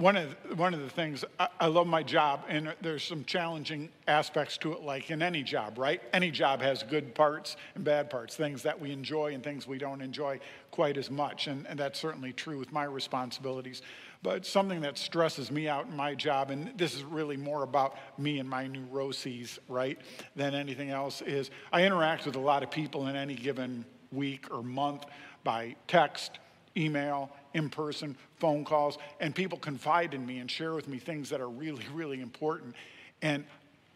one 0.00 0.16
of 0.16 0.34
one 0.56 0.72
of 0.72 0.80
the 0.80 0.88
things 0.88 1.24
I, 1.38 1.48
I 1.60 1.66
love 1.66 1.86
my 1.86 2.02
job, 2.02 2.44
and 2.48 2.74
there's 2.80 3.04
some 3.04 3.22
challenging 3.24 3.90
aspects 4.08 4.56
to 4.58 4.72
it, 4.72 4.82
like 4.82 5.10
in 5.10 5.20
any 5.20 5.42
job, 5.42 5.76
right? 5.76 6.00
Any 6.14 6.30
job 6.30 6.62
has 6.62 6.82
good 6.82 7.14
parts 7.14 7.56
and 7.74 7.84
bad 7.84 8.08
parts, 8.08 8.34
things 8.34 8.62
that 8.62 8.80
we 8.80 8.92
enjoy 8.92 9.34
and 9.34 9.44
things 9.44 9.66
we 9.66 9.76
don't 9.76 10.00
enjoy 10.00 10.40
quite 10.70 10.96
as 10.96 11.10
much, 11.10 11.48
and, 11.48 11.66
and 11.66 11.78
that's 11.78 12.00
certainly 12.00 12.32
true 12.32 12.58
with 12.58 12.72
my 12.72 12.84
responsibilities. 12.84 13.82
But 14.22 14.46
something 14.46 14.80
that 14.80 14.96
stresses 14.96 15.50
me 15.50 15.68
out 15.68 15.86
in 15.86 15.96
my 15.96 16.14
job, 16.14 16.50
and 16.50 16.76
this 16.78 16.94
is 16.94 17.04
really 17.04 17.36
more 17.36 17.62
about 17.62 17.96
me 18.18 18.38
and 18.38 18.48
my 18.48 18.66
neuroses, 18.66 19.58
right, 19.68 19.98
than 20.34 20.54
anything 20.54 20.90
else, 20.90 21.20
is 21.20 21.50
I 21.72 21.84
interact 21.84 22.24
with 22.24 22.36
a 22.36 22.40
lot 22.40 22.62
of 22.62 22.70
people 22.70 23.08
in 23.08 23.16
any 23.16 23.34
given 23.34 23.84
week 24.12 24.46
or 24.50 24.62
month 24.62 25.04
by 25.44 25.76
text, 25.86 26.38
email, 26.76 27.30
in 27.54 27.68
person, 27.68 28.16
phone 28.38 28.64
calls, 28.64 28.98
and 29.20 29.34
people 29.34 29.58
confide 29.58 30.14
in 30.14 30.24
me 30.24 30.38
and 30.38 30.50
share 30.50 30.74
with 30.74 30.88
me 30.88 30.98
things 30.98 31.28
that 31.30 31.40
are 31.40 31.48
really, 31.48 31.84
really 31.92 32.20
important. 32.20 32.74
And 33.22 33.44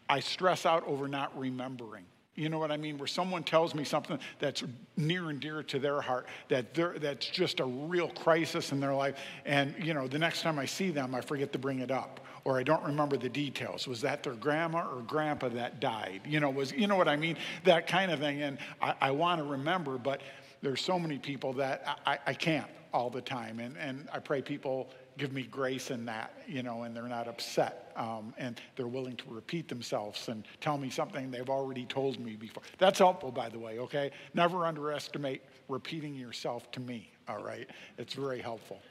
I 0.09 0.19
stress 0.19 0.65
out 0.65 0.85
over 0.87 1.07
not 1.07 1.37
remembering. 1.37 2.05
You 2.35 2.49
know 2.49 2.59
what 2.59 2.69
I 2.69 2.75
mean? 2.75 2.97
Where 2.97 3.07
someone 3.07 3.43
tells 3.43 3.73
me 3.73 3.85
something 3.85 4.19
that's 4.39 4.61
near 4.97 5.29
and 5.29 5.39
dear 5.39 5.63
to 5.63 5.79
their 5.79 6.01
heart, 6.01 6.27
that 6.49 6.73
that's 6.99 7.25
just 7.25 7.61
a 7.61 7.65
real 7.65 8.09
crisis 8.09 8.73
in 8.73 8.81
their 8.81 8.93
life, 8.93 9.17
and 9.45 9.73
you 9.81 9.93
know, 9.93 10.05
the 10.07 10.19
next 10.19 10.41
time 10.41 10.59
I 10.59 10.65
see 10.65 10.91
them, 10.91 11.15
I 11.15 11.21
forget 11.21 11.53
to 11.53 11.59
bring 11.59 11.79
it 11.79 11.91
up, 11.91 12.19
or 12.43 12.59
I 12.59 12.63
don't 12.63 12.83
remember 12.83 13.15
the 13.15 13.29
details. 13.29 13.87
Was 13.87 14.01
that 14.01 14.21
their 14.21 14.33
grandma 14.33 14.85
or 14.85 15.01
grandpa 15.01 15.47
that 15.49 15.79
died? 15.79 16.23
You 16.25 16.41
know, 16.41 16.49
was 16.49 16.73
you 16.73 16.87
know 16.87 16.97
what 16.97 17.07
I 17.07 17.15
mean? 17.15 17.37
That 17.63 17.87
kind 17.87 18.11
of 18.11 18.19
thing, 18.19 18.41
and 18.41 18.57
I, 18.81 18.95
I 18.99 19.11
want 19.11 19.39
to 19.39 19.45
remember, 19.45 19.97
but 19.97 20.19
there's 20.61 20.81
so 20.81 20.97
many 20.99 21.17
people 21.17 21.53
that 21.53 21.99
I, 22.05 22.19
I 22.25 22.33
can't 22.33 22.67
all 22.93 23.09
the 23.09 23.21
time, 23.21 23.59
and 23.59 23.77
and 23.77 24.07
I 24.13 24.19
pray 24.19 24.41
people 24.41 24.89
give 25.17 25.31
me 25.31 25.43
grace 25.43 25.91
in 25.91 26.05
that, 26.05 26.33
you 26.47 26.61
know, 26.63 26.83
and 26.83 26.95
they're 26.95 27.03
not 27.07 27.27
upset 27.27 27.93
um, 27.95 28.33
and 28.37 28.59
they're 28.75 28.87
willing 28.87 29.15
to 29.15 29.23
repeat 29.29 29.69
themselves 29.69 30.27
and 30.27 30.43
tell 30.59 30.77
me 30.77 30.89
something 30.89 31.31
they've 31.31 31.49
already 31.49 31.85
told 31.85 32.19
me 32.19 32.35
before. 32.35 32.63
That's 32.79 32.99
helpful, 32.99 33.31
by 33.31 33.47
the 33.47 33.57
way, 33.57 33.79
okay? 33.79 34.11
Never 34.33 34.65
underestimate 34.65 35.41
repeating 35.69 36.15
yourself 36.15 36.69
to 36.71 36.81
me, 36.81 37.09
all 37.29 37.41
right? 37.41 37.69
It's 37.97 38.13
very 38.13 38.41
helpful. 38.41 38.81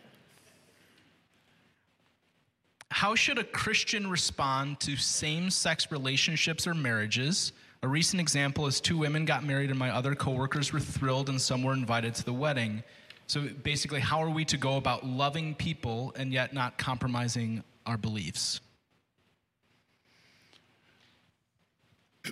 how 2.95 3.17
should 3.17 3.39
a 3.39 3.45
Christian 3.45 4.09
respond 4.09 4.79
to 4.79 4.97
same 4.97 5.51
sex 5.51 5.91
relationships 5.91 6.65
or 6.65 6.75
marriages? 6.75 7.53
A 7.85 7.87
recent 7.87 8.19
example 8.19 8.67
is 8.67 8.81
two 8.81 8.97
women 8.97 9.27
got 9.27 9.45
married, 9.45 9.69
and 9.69 9.79
my 9.79 9.91
other 9.91 10.15
coworkers 10.15 10.73
were 10.73 10.81
thrilled, 10.81 11.29
and 11.29 11.39
some 11.39 11.63
were 11.63 11.75
invited 11.75 12.15
to 12.15 12.25
the 12.25 12.33
wedding. 12.33 12.83
So 13.27 13.43
basically, 13.63 14.01
how 14.01 14.23
are 14.23 14.31
we 14.31 14.47
to 14.47 14.57
go 14.57 14.79
about 14.79 15.05
loving 15.05 15.55
people 15.55 16.15
and 16.17 16.33
yet 16.33 16.55
not 16.55 16.79
compromising 16.79 17.63
our 17.85 17.99
beliefs? 17.99 18.63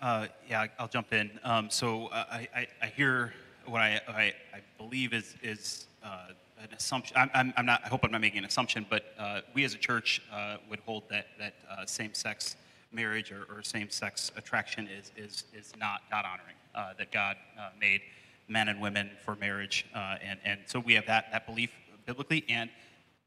Uh, 0.00 0.26
yeah, 0.50 0.66
I'll 0.80 0.88
jump 0.88 1.12
in. 1.12 1.30
Um, 1.44 1.70
so 1.70 2.08
I, 2.10 2.48
I, 2.52 2.66
I 2.82 2.86
hear 2.88 3.32
what 3.66 3.80
I, 3.80 4.00
I, 4.08 4.22
I 4.52 4.60
believe 4.76 5.14
is, 5.14 5.36
is 5.44 5.86
uh, 6.02 6.30
an 6.60 6.70
assumption. 6.76 7.16
I'm, 7.16 7.30
I'm, 7.32 7.54
I'm, 7.56 7.66
not, 7.66 7.82
I 7.84 7.88
hope 7.88 8.00
I'm 8.02 8.10
not 8.10 8.20
making 8.20 8.40
an 8.40 8.44
assumption, 8.44 8.84
but 8.90 9.14
uh, 9.16 9.42
we 9.54 9.62
as 9.62 9.74
a 9.74 9.78
church 9.78 10.20
uh, 10.32 10.56
would 10.68 10.80
hold 10.80 11.04
that, 11.10 11.26
that 11.38 11.54
uh, 11.70 11.86
same 11.86 12.14
sex 12.14 12.56
marriage 12.92 13.32
or, 13.32 13.46
or 13.50 13.62
same 13.62 13.90
sex 13.90 14.30
attraction 14.36 14.88
is, 14.88 15.12
is, 15.16 15.44
is 15.54 15.72
not 15.78 16.02
God 16.10 16.24
honoring, 16.24 16.56
uh, 16.74 16.94
that 16.98 17.12
God 17.12 17.36
uh, 17.58 17.70
made 17.80 18.00
men 18.48 18.68
and 18.68 18.80
women 18.80 19.10
for 19.24 19.36
marriage. 19.36 19.86
Uh, 19.94 20.16
and, 20.22 20.38
and 20.44 20.60
so 20.66 20.80
we 20.80 20.94
have 20.94 21.06
that, 21.06 21.26
that 21.32 21.46
belief 21.46 21.70
biblically 22.06 22.44
and 22.48 22.70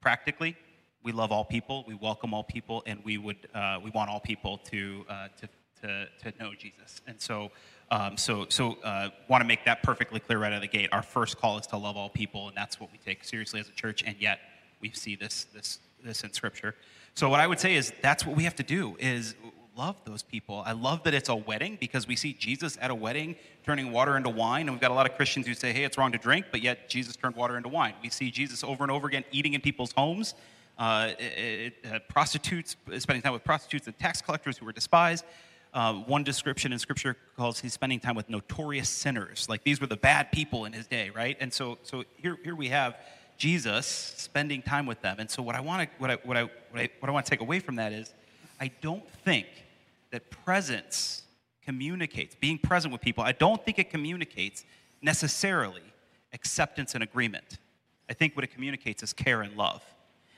practically. 0.01 0.55
We 1.03 1.11
love 1.11 1.31
all 1.31 1.45
people, 1.45 1.83
we 1.87 1.93
welcome 1.93 2.33
all 2.33 2.43
people, 2.43 2.81
and 2.87 2.99
we, 3.03 3.19
would, 3.19 3.37
we 3.83 3.91
want 3.91 4.09
all 4.09 4.19
people 4.19 4.57
to, 4.69 5.05
to 5.39 5.49
to, 5.85 6.07
to 6.23 6.37
know 6.39 6.53
Jesus. 6.53 7.01
And 7.07 7.19
so, 7.19 7.51
um, 7.91 8.17
so, 8.17 8.45
so 8.49 8.77
uh, 8.83 9.09
want 9.27 9.41
to 9.41 9.47
make 9.47 9.65
that 9.65 9.83
perfectly 9.83 10.19
clear 10.19 10.39
right 10.39 10.51
out 10.51 10.55
of 10.55 10.61
the 10.61 10.67
gate. 10.67 10.89
Our 10.91 11.01
first 11.01 11.37
call 11.37 11.57
is 11.57 11.67
to 11.67 11.77
love 11.77 11.97
all 11.97 12.09
people, 12.09 12.47
and 12.47 12.57
that's 12.57 12.79
what 12.79 12.91
we 12.91 12.97
take 12.97 13.23
seriously 13.23 13.59
as 13.59 13.69
a 13.69 13.73
church. 13.73 14.03
And 14.05 14.15
yet, 14.19 14.39
we 14.81 14.91
see 14.91 15.15
this, 15.15 15.45
this, 15.53 15.79
this 16.03 16.23
in 16.23 16.33
Scripture. 16.33 16.75
So, 17.13 17.29
what 17.29 17.39
I 17.39 17.47
would 17.47 17.59
say 17.59 17.75
is 17.75 17.93
that's 18.01 18.25
what 18.25 18.35
we 18.35 18.43
have 18.43 18.55
to 18.55 18.63
do: 18.63 18.97
is 18.99 19.35
love 19.77 19.97
those 20.05 20.23
people. 20.23 20.63
I 20.65 20.71
love 20.71 21.03
that 21.03 21.13
it's 21.13 21.27
a 21.27 21.35
wedding 21.35 21.77
because 21.79 22.07
we 22.07 22.15
see 22.15 22.33
Jesus 22.33 22.77
at 22.79 22.91
a 22.91 22.95
wedding 22.95 23.35
turning 23.65 23.91
water 23.91 24.15
into 24.15 24.29
wine. 24.29 24.61
And 24.61 24.71
we've 24.71 24.81
got 24.81 24.91
a 24.91 24.93
lot 24.93 25.09
of 25.09 25.15
Christians 25.17 25.47
who 25.47 25.53
say, 25.53 25.73
hey, 25.73 25.83
it's 25.83 25.97
wrong 25.97 26.13
to 26.13 26.17
drink, 26.17 26.45
but 26.49 26.61
yet 26.61 26.87
Jesus 26.87 27.15
turned 27.15 27.35
water 27.35 27.57
into 27.57 27.67
wine. 27.67 27.93
We 28.01 28.09
see 28.09 28.31
Jesus 28.31 28.63
over 28.63 28.83
and 28.83 28.91
over 28.91 29.07
again 29.07 29.25
eating 29.31 29.53
in 29.53 29.61
people's 29.61 29.91
homes, 29.91 30.33
uh, 30.77 31.11
it, 31.19 31.73
uh, 31.91 31.99
prostitutes, 32.07 32.77
spending 32.99 33.21
time 33.21 33.33
with 33.33 33.43
prostitutes 33.43 33.87
and 33.87 33.97
tax 33.99 34.21
collectors 34.21 34.57
who 34.57 34.65
were 34.65 34.71
despised. 34.71 35.25
Uh, 35.73 35.93
one 35.93 36.23
description 36.23 36.71
in 36.71 36.79
scripture 36.79 37.17
calls 37.35 37.59
he's 37.59 37.73
spending 37.73 37.99
time 37.99 38.15
with 38.15 38.29
notorious 38.29 38.87
sinners. 38.87 39.47
Like 39.49 39.65
these 39.65 39.81
were 39.81 39.87
the 39.87 39.97
bad 39.97 40.31
people 40.31 40.63
in 40.63 40.71
his 40.71 40.87
day, 40.87 41.09
right? 41.09 41.35
And 41.41 41.51
so, 41.51 41.79
so 41.83 42.05
here, 42.15 42.37
here 42.45 42.55
we 42.55 42.69
have 42.69 42.95
Jesus 43.37 43.85
spending 43.85 44.61
time 44.61 44.85
with 44.85 45.01
them. 45.01 45.17
And 45.19 45.29
so 45.29 45.43
what 45.43 45.55
I 45.55 45.59
want 45.59 45.89
to, 45.89 45.95
what 45.97 46.11
I, 46.11 46.15
what 46.23 46.37
I, 46.37 46.43
what 46.43 46.51
I, 46.75 46.89
what 46.99 47.09
I 47.09 47.11
want 47.11 47.25
to 47.25 47.29
take 47.29 47.41
away 47.41 47.59
from 47.59 47.75
that 47.75 47.91
is, 47.91 48.13
I 48.61 48.71
don't 48.81 49.03
think 49.25 49.47
that 50.15 50.31
presence 50.31 51.23
communicates, 51.61 52.35
being 52.35 52.57
present 52.57 52.93
with 52.93 53.01
people, 53.01 53.21
I 53.21 53.33
don't 53.33 53.61
think 53.65 53.79
it 53.79 53.89
communicates 53.89 54.63
necessarily 55.01 55.81
acceptance 56.31 56.93
and 56.95 57.03
agreement. 57.03 57.59
I 58.09 58.13
think 58.13 58.33
what 58.33 58.45
it 58.45 58.53
communicates 58.53 59.03
is 59.03 59.11
care 59.11 59.41
and 59.41 59.57
love. 59.57 59.83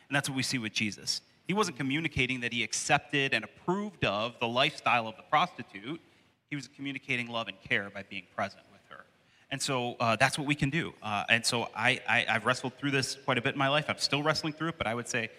And 0.09 0.15
that's 0.15 0.27
what 0.27 0.35
we 0.35 0.41
see 0.41 0.57
with 0.57 0.73
Jesus. 0.73 1.21
He 1.45 1.53
wasn't 1.53 1.77
communicating 1.77 2.39
that 2.39 2.53
he 2.53 2.63
accepted 2.63 3.35
and 3.35 3.45
approved 3.45 4.03
of 4.03 4.39
the 4.39 4.47
lifestyle 4.47 5.07
of 5.07 5.15
the 5.15 5.21
prostitute. 5.29 6.01
He 6.49 6.55
was 6.55 6.67
communicating 6.67 7.27
love 7.27 7.47
and 7.47 7.61
care 7.61 7.91
by 7.93 8.01
being 8.01 8.23
present 8.35 8.63
with 8.71 8.81
her. 8.89 9.05
And 9.51 9.61
so 9.61 9.95
uh, 9.99 10.15
that's 10.15 10.39
what 10.39 10.47
we 10.47 10.55
can 10.55 10.71
do. 10.71 10.91
Uh, 11.03 11.23
and 11.29 11.45
so 11.45 11.69
I, 11.75 12.01
I, 12.09 12.25
I've 12.27 12.47
wrestled 12.47 12.73
through 12.79 12.91
this 12.91 13.15
quite 13.25 13.37
a 13.37 13.43
bit 13.43 13.53
in 13.53 13.59
my 13.59 13.69
life. 13.69 13.85
I'm 13.89 13.99
still 13.99 14.23
wrestling 14.23 14.53
through 14.53 14.69
it, 14.69 14.79
but 14.79 14.87
I 14.87 14.95
would 14.95 15.07
say 15.07 15.29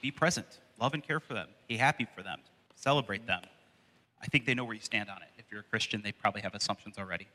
be 0.00 0.10
present, 0.10 0.46
love 0.80 0.94
and 0.94 1.06
care 1.06 1.20
for 1.20 1.34
them, 1.34 1.48
be 1.68 1.76
happy 1.76 2.06
for 2.16 2.22
them, 2.22 2.40
celebrate 2.86 3.26
them. 3.26 3.42
I 4.22 4.26
think 4.26 4.46
they 4.46 4.54
know 4.54 4.64
where 4.64 4.74
you 4.74 4.80
stand 4.80 5.10
on 5.10 5.16
it. 5.16 5.28
If 5.38 5.46
you're 5.50 5.60
a 5.60 5.64
Christian, 5.64 6.02
they 6.02 6.12
probably 6.12 6.40
have 6.42 6.54
assumptions 6.54 6.98
already. 6.98 7.26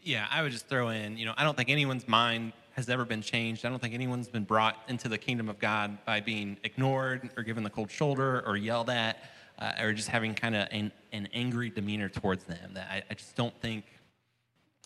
Yeah, 0.00 0.26
I 0.28 0.42
would 0.42 0.50
just 0.50 0.66
throw 0.66 0.88
in, 0.88 1.16
you 1.16 1.24
know, 1.24 1.34
I 1.36 1.44
don't 1.44 1.56
think 1.56 1.68
anyone's 1.68 2.08
mind 2.08 2.52
has 2.72 2.88
ever 2.88 3.04
been 3.04 3.22
changed. 3.22 3.64
I 3.64 3.68
don't 3.68 3.78
think 3.78 3.94
anyone's 3.94 4.26
been 4.26 4.42
brought 4.42 4.76
into 4.88 5.08
the 5.08 5.18
kingdom 5.18 5.48
of 5.48 5.60
God 5.60 6.04
by 6.04 6.18
being 6.20 6.56
ignored 6.64 7.30
or 7.36 7.44
given 7.44 7.62
the 7.62 7.70
cold 7.70 7.92
shoulder 7.92 8.42
or 8.44 8.56
yelled 8.56 8.90
at 8.90 9.30
uh, 9.60 9.72
or 9.80 9.92
just 9.92 10.08
having 10.08 10.34
kind 10.34 10.56
of 10.56 10.66
an, 10.72 10.90
an, 11.12 11.28
angry 11.32 11.70
demeanor 11.70 12.08
towards 12.08 12.42
them. 12.42 12.74
That 12.74 12.88
I, 12.90 13.02
I 13.10 13.14
just 13.14 13.36
don't 13.36 13.56
think 13.60 13.84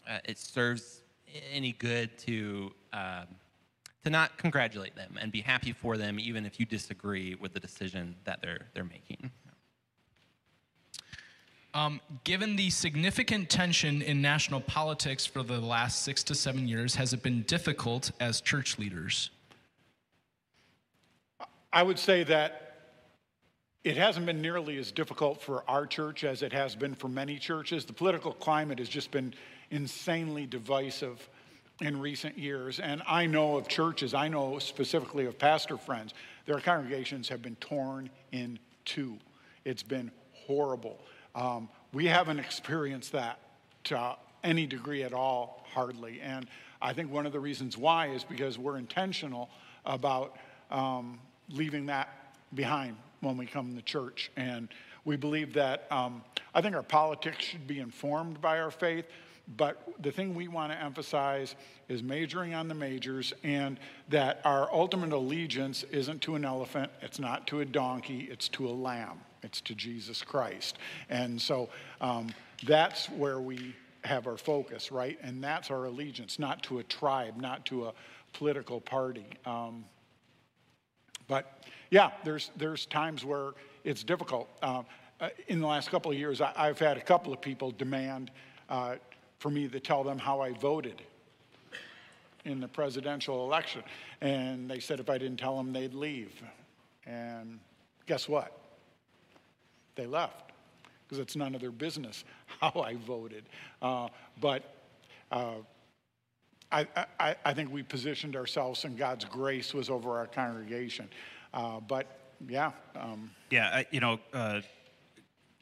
uh, 0.09 0.19
it 0.27 0.39
serves 0.39 1.03
any 1.51 1.73
good 1.73 2.19
to 2.27 2.73
um, 2.93 3.27
to 4.05 4.11
not 4.11 4.37
congratulate 4.37 4.97
them 4.97 5.17
and 5.21 5.31
be 5.31 5.41
happy 5.41 5.73
for 5.73 5.97
them, 5.97 6.19
even 6.19 6.45
if 6.45 6.59
you 6.59 6.67
disagree 6.67 7.35
with 7.35 7.53
the 7.53 7.61
decision 7.61 8.17
that 8.25 8.41
they're 8.43 8.67
they're 8.75 8.85
making. 8.85 9.31
Um, 11.75 12.01
given 12.25 12.57
the 12.57 12.69
significant 12.69 13.49
tension 13.49 14.03
in 14.03 14.21
national 14.21 14.61
politics 14.61 15.25
for 15.25 15.43
the 15.43 15.59
last 15.59 16.03
six 16.03 16.23
to 16.25 16.35
seven 16.35 16.69
years, 16.69 16.95
has 16.97 17.15
it 17.15 17.23
been 17.23 17.43
difficult 17.43 18.11
as 18.21 18.43
church 18.43 18.79
leaders? 18.79 19.31
I 21.73 21.83
would 21.83 21.99
say 21.99 22.25
that 22.25 22.73
it 23.85 23.97
hasn't 23.97 24.27
been 24.27 24.43
nearly 24.43 24.77
as 24.77 24.93
difficult 24.93 25.41
for 25.41 25.65
our 25.67 25.87
church 25.87 26.25
as 26.25 26.43
it 26.43 26.53
has 26.53 26.77
been 26.77 26.95
for 26.95 27.09
many 27.09 27.39
churches. 27.39 27.87
The 27.87 27.95
political 27.95 28.33
climate 28.33 28.79
has 28.79 28.89
just 28.89 29.11
been 29.11 29.33
insanely 29.71 30.45
divisive 30.45 31.27
in 31.83 32.01
recent 32.01 32.39
years. 32.39 32.79
And 32.79 33.03
I 33.09 33.27
know 33.27 33.57
of 33.57 33.69
churches, 33.69 34.15
I 34.15 34.29
know 34.29 34.59
specifically 34.59 35.27
of 35.27 35.39
pastor 35.39 35.77
friends, 35.77 36.15
their 36.47 36.61
congregations 36.61 37.29
have 37.29 37.43
been 37.43 37.57
torn 37.57 38.09
in 38.31 38.59
two. 38.85 39.19
It's 39.65 39.83
been 39.83 40.11
horrible. 40.33 40.99
Um, 41.35 41.69
we 41.93 42.07
haven't 42.07 42.39
experienced 42.39 43.13
that 43.13 43.39
to 43.85 44.17
any 44.45 44.67
degree 44.67 45.03
at 45.03 45.13
all, 45.13 45.67
hardly. 45.73 46.21
And 46.21 46.47
I 46.81 46.93
think 46.93 47.11
one 47.11 47.27
of 47.27 47.33
the 47.33 47.41
reasons 47.41 47.77
why 47.77 48.09
is 48.09 48.25
because 48.25 48.59
we're 48.59 48.79
intentional 48.79 49.51
about 49.85 50.37
um, 50.71 51.19
leaving 51.51 51.87
that 51.87 52.09
behind 52.55 52.97
when 53.21 53.37
we 53.37 53.47
come 53.47 53.75
to 53.75 53.83
church. 53.83 54.31
And 54.37 54.69
we 55.05 55.17
believe 55.17 55.55
that 55.55 55.87
um, 55.91 56.23
I 56.55 56.61
think 56.61 56.77
our 56.77 56.83
politics 56.83 57.45
should 57.45 57.67
be 57.67 57.81
informed 57.81 58.41
by 58.41 58.61
our 58.61 58.71
faith. 58.71 59.07
But 59.57 59.83
the 60.01 60.13
thing 60.13 60.35
we 60.35 60.49
want 60.49 60.73
to 60.73 60.81
emphasize 60.81 61.57
is 61.89 62.03
majoring 62.03 62.55
on 62.55 62.69
the 62.69 62.75
majors 62.75 63.33
and 63.43 63.79
that 64.09 64.41
our 64.45 64.73
ultimate 64.73 65.13
allegiance 65.13 65.83
isn't 65.91 66.23
to 66.23 66.37
an 66.37 66.45
elephant, 66.45 66.91
it's 67.01 67.19
not 67.19 67.47
to 67.49 67.61
a 67.61 67.65
donkey, 67.65 68.29
it's 68.31 68.49
to 68.51 68.69
a 68.69 68.71
lamb. 68.71 69.21
It's 69.43 69.61
to 69.63 69.75
Jesus 69.75 70.23
Christ. 70.23 70.79
And 71.11 71.41
so 71.41 71.69
um, 72.01 72.29
that's 72.65 73.11
where 73.11 73.41
we 73.41 73.75
have 74.05 74.27
our 74.27 74.37
focus, 74.37 74.93
right? 74.93 75.19
And 75.23 75.43
that's 75.43 75.71
our 75.71 75.85
allegiance, 75.85 76.39
not 76.39 76.63
to 76.65 76.79
a 76.79 76.85
tribe, 76.85 77.37
not 77.37 77.67
to 77.67 77.87
a 77.87 77.93
political 78.33 78.81
party. 78.81 79.27
Um, 79.45 79.85
but 81.29 81.65
yeah, 81.91 82.11
there's, 82.25 82.51
there's 82.57 82.87
times 82.87 83.25
where 83.25 83.51
it's 83.85 84.05
difficult. 84.05 84.49
Uh, 84.63 84.83
uh 85.21 85.29
in 85.49 85.61
the 85.61 85.67
last 85.67 85.91
couple 85.91 86.11
of 86.11 86.19
years, 86.19 86.41
I, 86.41 86.67
have 86.67 86.79
had 86.79 86.97
a 86.97 87.01
couple 87.01 87.33
of 87.33 87.41
people 87.41 87.71
demand 87.73 88.31
uh, 88.69 88.97
for 89.43 89.51
me 89.51 89.67
to 89.69 89.81
tell 89.81 90.05
them 90.05 90.19
how 90.19 90.41
I 90.41 90.53
voted 90.53 91.03
in 92.45 92.61
the 92.61 92.69
presidential 92.69 93.45
election. 93.45 93.83
And 94.21 94.71
they 94.71 94.79
said 94.79 95.01
if 95.01 95.11
I 95.11 95.19
didn't 95.19 95.39
tell 95.39 95.57
them, 95.57 95.73
they'd 95.73 95.95
leave. 95.95 96.33
And 97.07 97.59
guess 98.07 98.29
what? 98.29 98.63
they 99.95 100.07
left 100.07 100.53
because 101.05 101.19
it's 101.19 101.37
none 101.37 101.55
of 101.55 101.61
their 101.61 101.71
business 101.71 102.25
how 102.61 102.81
I 102.81 102.95
voted. 102.95 103.45
Uh, 103.81 104.09
but 104.41 104.63
uh, 105.31 105.57
I, 106.71 106.87
I, 107.21 107.37
I, 107.45 107.55
think 107.55 107.71
we 107.71 107.83
positioned 107.83 108.35
ourselves 108.35 108.85
and 108.85 108.97
God's 108.97 109.27
grace 109.27 109.75
was 109.75 109.91
over 109.91 110.17
our 110.17 110.27
congregation. 110.27 111.09
Uh, 111.53 111.81
but 111.81 112.19
yeah. 112.49 112.73
Um, 112.97 113.31
yeah, 113.51 113.69
I, 113.73 113.87
you 113.91 114.01
know, 114.01 114.19
uh, 114.33 114.61
a 114.61 114.63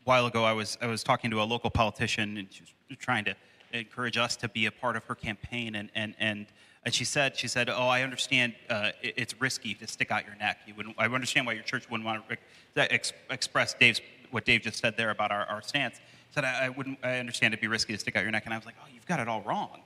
while 0.05 0.27
ago 0.27 0.45
I 0.45 0.53
was, 0.53 0.79
I 0.81 0.87
was 0.87 1.03
talking 1.03 1.31
to 1.33 1.43
a 1.43 1.45
local 1.45 1.71
politician 1.71 2.37
and 2.37 2.47
she 2.53 2.63
was 2.63 2.99
trying 2.99 3.25
to 3.25 3.35
encourage 3.73 4.17
us 4.17 4.37
to 4.37 4.49
be 4.49 4.67
a 4.67 4.73
part 4.73 4.97
of 4.97 5.05
her 5.05 5.15
campaign. 5.15 5.75
And, 5.75 5.91
and, 5.95 6.15
and, 6.19 6.47
and 6.85 6.95
she 6.95 7.05
said, 7.05 7.37
she 7.37 7.49
said, 7.49 7.69
oh, 7.69 7.89
I 7.89 8.03
understand 8.03 8.55
uh, 8.69 8.91
it's 9.03 9.41
risky 9.41 9.75
to 9.75 9.87
stick 9.87 10.11
out 10.11 10.27
your 10.27 10.37
neck. 10.37 10.61
You 10.67 10.75
wouldn't, 10.75 10.97
I 10.99 11.07
understand 11.07 11.47
why 11.47 11.53
your 11.53 11.63
church 11.63 11.89
wouldn't 11.91 12.07
want 12.07 12.25
to 12.29 12.93
ex- 12.93 13.13
express 13.31 13.75
Dave's 13.75 14.01
what 14.31 14.45
Dave 14.45 14.63
just 14.63 14.79
said 14.79 14.97
there 14.97 15.11
about 15.11 15.33
our, 15.33 15.45
our 15.47 15.63
stance. 15.63 16.01
Said 16.31 16.45
I, 16.45 16.67
I 16.67 16.69
wouldn't. 16.69 16.99
I 17.03 17.19
understand 17.19 17.53
it'd 17.53 17.61
be 17.61 17.67
risky 17.67 17.93
to 17.93 17.99
stick 17.99 18.17
out 18.17 18.23
your 18.23 18.31
neck, 18.31 18.45
and 18.45 18.55
I 18.55 18.57
was 18.57 18.67
like, 18.67 18.77
oh, 18.81 18.87
you've 18.93 19.07
got 19.07 19.21
it 19.21 19.29
all 19.29 19.43
wrong. 19.43 19.81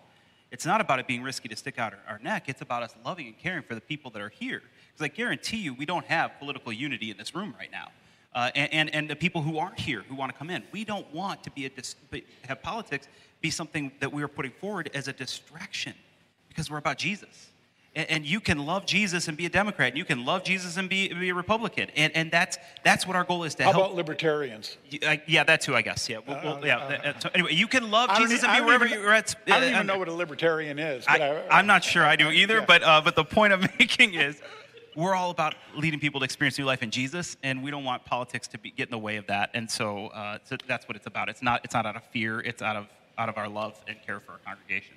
It's 0.50 0.66
not 0.66 0.80
about 0.80 0.98
it 0.98 1.06
being 1.06 1.22
risky 1.22 1.48
to 1.48 1.56
stick 1.56 1.78
out 1.78 1.94
our, 1.94 2.14
our 2.14 2.18
neck. 2.18 2.44
It's 2.48 2.60
about 2.60 2.82
us 2.82 2.94
loving 3.04 3.26
and 3.26 3.38
caring 3.38 3.62
for 3.62 3.74
the 3.74 3.80
people 3.80 4.10
that 4.12 4.22
are 4.22 4.28
here. 4.28 4.62
Because 4.92 5.04
I 5.04 5.08
guarantee 5.08 5.56
you, 5.56 5.74
we 5.74 5.86
don't 5.86 6.04
have 6.06 6.38
political 6.38 6.72
unity 6.72 7.10
in 7.10 7.16
this 7.16 7.34
room 7.34 7.54
right 7.58 7.70
now. 7.72 7.88
Uh, 8.34 8.50
and, 8.56 8.92
and, 8.92 9.08
the 9.08 9.14
people 9.14 9.42
who 9.42 9.58
aren't 9.58 9.78
here 9.78 10.02
who 10.08 10.14
want 10.16 10.32
to 10.32 10.36
come 10.36 10.50
in. 10.50 10.64
We 10.72 10.84
don't 10.84 11.06
want 11.14 11.44
to 11.44 11.50
be 11.52 11.66
a 11.66 11.68
dis- 11.68 11.94
have 12.48 12.62
politics 12.62 13.06
be 13.40 13.48
something 13.50 13.92
that 14.00 14.12
we 14.12 14.24
are 14.24 14.28
putting 14.28 14.50
forward 14.50 14.90
as 14.92 15.06
a 15.06 15.12
distraction 15.12 15.94
because 16.48 16.68
we're 16.68 16.78
about 16.78 16.98
Jesus. 16.98 17.50
And, 17.94 18.10
and 18.10 18.26
you 18.26 18.40
can 18.40 18.66
love 18.66 18.86
Jesus 18.86 19.28
and 19.28 19.36
be 19.36 19.46
a 19.46 19.48
Democrat. 19.48 19.90
And 19.90 19.98
you 19.98 20.04
can 20.04 20.24
love 20.24 20.42
Jesus 20.42 20.76
and 20.76 20.88
be, 20.88 21.12
be 21.12 21.28
a 21.28 21.34
Republican. 21.34 21.90
And, 21.94 22.12
and 22.16 22.28
that's, 22.30 22.58
that's 22.82 23.06
what 23.06 23.14
our 23.14 23.22
goal 23.22 23.44
is 23.44 23.54
to 23.54 23.62
How 23.64 23.70
help. 23.72 23.84
about 23.84 23.94
libertarians? 23.96 24.78
Uh, 25.06 25.16
yeah, 25.28 25.44
that 25.44 25.60
too, 25.60 25.76
I 25.76 25.82
guess. 25.82 26.08
Yeah. 26.08 26.18
Well, 26.26 26.40
well, 26.42 26.66
yeah. 26.66 26.88
that- 26.88 27.02
that- 27.04 27.22
so 27.22 27.30
anyway, 27.34 27.54
you 27.54 27.68
can 27.68 27.90
love 27.92 28.16
Jesus 28.16 28.42
and 28.42 28.50
I 28.50 28.54
be 28.54 28.58
don't 28.58 28.66
wherever 28.66 28.86
even- 28.86 29.00
you're 29.00 29.12
at. 29.12 29.32
I 29.46 29.60
don't 29.60 29.62
uh, 29.62 29.74
even 29.76 29.86
know 29.86 29.98
what 29.98 30.08
a 30.08 30.12
libertarian 30.12 30.80
is. 30.80 31.04
I, 31.06 31.18
I, 31.18 31.58
I'm 31.58 31.68
not 31.68 31.84
sure 31.84 32.04
I 32.04 32.16
do 32.16 32.30
either, 32.30 32.58
Yeah. 32.58 32.64
but 32.66 32.82
uh, 32.82 33.00
but 33.04 33.14
the 33.14 33.24
point 33.24 33.52
I'm 33.52 33.60
making 33.78 34.14
is 34.14 34.40
we're 34.96 35.14
all 35.14 35.30
about 35.30 35.54
leading 35.76 36.00
people 36.00 36.20
to 36.20 36.24
experience 36.24 36.58
new 36.58 36.64
life 36.64 36.82
in 36.82 36.90
Jesus, 36.90 37.36
and 37.42 37.62
we 37.62 37.70
don't 37.70 37.84
want 37.84 38.04
politics 38.04 38.46
to 38.48 38.58
be, 38.58 38.70
get 38.70 38.88
in 38.88 38.92
the 38.92 38.98
way 38.98 39.16
of 39.16 39.26
that. 39.26 39.50
And 39.54 39.70
so, 39.70 40.08
uh, 40.08 40.38
so 40.44 40.56
that's 40.66 40.86
what 40.88 40.96
it's 40.96 41.06
about. 41.06 41.28
It's 41.28 41.42
not 41.42 41.64
it's 41.64 41.74
not 41.74 41.86
out 41.86 41.96
of 41.96 42.04
fear. 42.04 42.40
It's 42.40 42.62
out 42.62 42.76
of 42.76 42.86
out 43.18 43.28
of 43.28 43.36
our 43.36 43.48
love 43.48 43.80
and 43.88 43.96
care 44.04 44.20
for 44.20 44.32
our 44.32 44.38
congregation. 44.38 44.94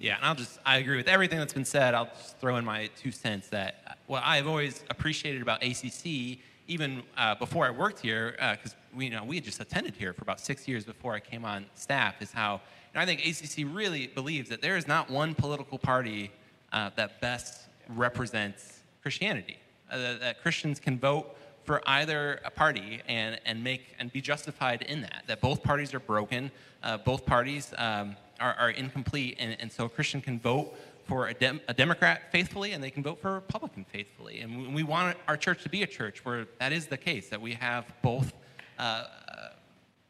Yeah, 0.00 0.16
and 0.16 0.24
I'll 0.24 0.34
just, 0.34 0.58
I 0.64 0.78
agree 0.78 0.96
with 0.96 1.08
everything 1.08 1.38
that's 1.38 1.52
been 1.52 1.64
said. 1.64 1.94
I'll 1.94 2.06
just 2.06 2.38
throw 2.38 2.56
in 2.56 2.64
my 2.64 2.88
two 2.96 3.10
cents 3.10 3.48
that 3.48 3.82
uh, 3.86 3.92
what 4.06 4.22
I've 4.24 4.46
always 4.46 4.82
appreciated 4.88 5.42
about 5.42 5.62
ACC, 5.62 6.38
even 6.66 7.02
uh, 7.16 7.34
before 7.34 7.66
I 7.66 7.70
worked 7.70 8.00
here, 8.00 8.36
because 8.56 8.74
we, 8.94 9.06
you 9.06 9.10
know, 9.10 9.24
we 9.24 9.36
had 9.36 9.44
just 9.44 9.60
attended 9.60 9.94
here 9.94 10.12
for 10.12 10.22
about 10.22 10.40
six 10.40 10.66
years 10.66 10.84
before 10.84 11.14
I 11.14 11.20
came 11.20 11.44
on 11.44 11.66
staff, 11.74 12.22
is 12.22 12.32
how, 12.32 12.60
I 12.94 13.04
think 13.04 13.26
ACC 13.26 13.66
really 13.70 14.06
believes 14.06 14.48
that 14.48 14.62
there 14.62 14.78
is 14.78 14.88
not 14.88 15.10
one 15.10 15.34
political 15.34 15.78
party 15.78 16.32
uh, 16.72 16.90
that 16.96 17.20
best 17.20 17.68
represents 17.88 18.80
Christianity. 19.06 19.56
Uh, 19.88 20.18
that, 20.18 20.42
Christians 20.42 20.80
can 20.80 20.98
vote 20.98 21.36
for 21.62 21.80
either 21.86 22.40
a 22.44 22.50
party 22.50 23.02
and, 23.06 23.38
and 23.46 23.62
make 23.62 23.94
and 24.00 24.12
be 24.12 24.20
justified 24.20 24.82
in 24.82 25.00
that. 25.02 25.22
That 25.28 25.40
both 25.40 25.62
parties 25.62 25.94
are 25.94 26.00
broken, 26.00 26.50
uh, 26.82 26.96
both 26.96 27.24
parties 27.24 27.72
um, 27.78 28.16
are, 28.40 28.54
are 28.54 28.70
incomplete, 28.70 29.36
and, 29.38 29.56
and 29.60 29.70
so 29.70 29.84
a 29.84 29.88
Christian 29.88 30.20
can 30.20 30.40
vote 30.40 30.74
for 31.04 31.28
a, 31.28 31.34
dem- 31.34 31.60
a 31.68 31.72
Democrat 31.72 32.32
faithfully 32.32 32.72
and 32.72 32.82
they 32.82 32.90
can 32.90 33.04
vote 33.04 33.20
for 33.20 33.30
a 33.30 33.34
Republican 33.34 33.84
faithfully. 33.84 34.40
And 34.40 34.60
we, 34.60 34.66
we 34.74 34.82
want 34.82 35.16
our 35.28 35.36
church 35.36 35.62
to 35.62 35.68
be 35.68 35.84
a 35.84 35.86
church 35.86 36.24
where 36.24 36.48
that 36.58 36.72
is 36.72 36.88
the 36.88 36.96
case, 36.96 37.28
that 37.28 37.40
we 37.40 37.52
have 37.52 37.84
both 38.02 38.32
uh, 38.80 39.04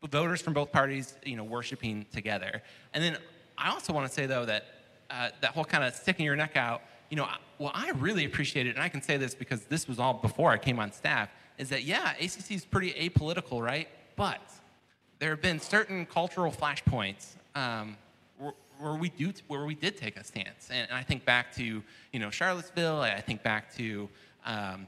voters 0.09 0.41
from 0.41 0.55
both 0.55 0.73
parties, 0.73 1.19
you 1.23 1.37
know, 1.37 1.45
worshiping 1.45 2.07
together. 2.15 2.63
And 2.95 3.05
then 3.05 3.19
I 3.59 3.73
also 3.73 3.93
want 3.93 4.09
to 4.09 4.15
say 4.15 4.25
though 4.25 4.47
that 4.47 4.65
uh, 5.11 5.29
that 5.43 5.51
whole 5.51 5.65
kind 5.65 5.85
of 5.85 5.95
sticking 5.95 6.25
your 6.25 6.35
neck 6.35 6.57
out, 6.57 6.81
you 7.11 7.17
know, 7.17 7.29
well, 7.59 7.73
I 7.75 7.91
really 7.91 8.25
appreciate 8.25 8.67
it, 8.67 8.75
and 8.75 8.83
I 8.83 8.89
can 8.89 9.03
say 9.03 9.17
this 9.17 9.35
because 9.35 9.65
this 9.65 9.89
was 9.89 9.99
all 9.99 10.15
before 10.15 10.51
I 10.51 10.59
came 10.59 10.79
on 10.79 10.93
staff. 10.93 11.29
Is 11.59 11.69
that 11.71 11.85
yeah, 11.85 12.13
ACC 12.21 12.53
is 12.53 12.65
pretty 12.65 12.93
apolitical, 12.93 13.63
right? 13.63 13.89
But 14.17 14.41
there 15.19 15.31
have 15.31 15.43
been 15.43 15.61
certain 15.61 16.05
cultural 16.07 16.53
flashpoints 16.53 17.37
um, 17.55 17.97
where, 18.39 18.53
where 18.79 18.95
we 18.95 19.09
do 19.09 19.33
where 19.49 19.65
we 19.65 19.75
did 19.75 19.97
take 19.97 20.17
a 20.17 20.25
stance, 20.25 20.69
and, 20.71 20.89
and 20.89 20.99
I 20.99 21.03
think 21.03 21.25
back 21.25 21.55
to 21.57 21.83
you 22.13 22.19
know 22.19 22.31
Charlottesville. 22.31 23.01
I 23.01 23.21
think 23.21 23.43
back 23.43 23.75
to 23.77 24.09
um, 24.45 24.87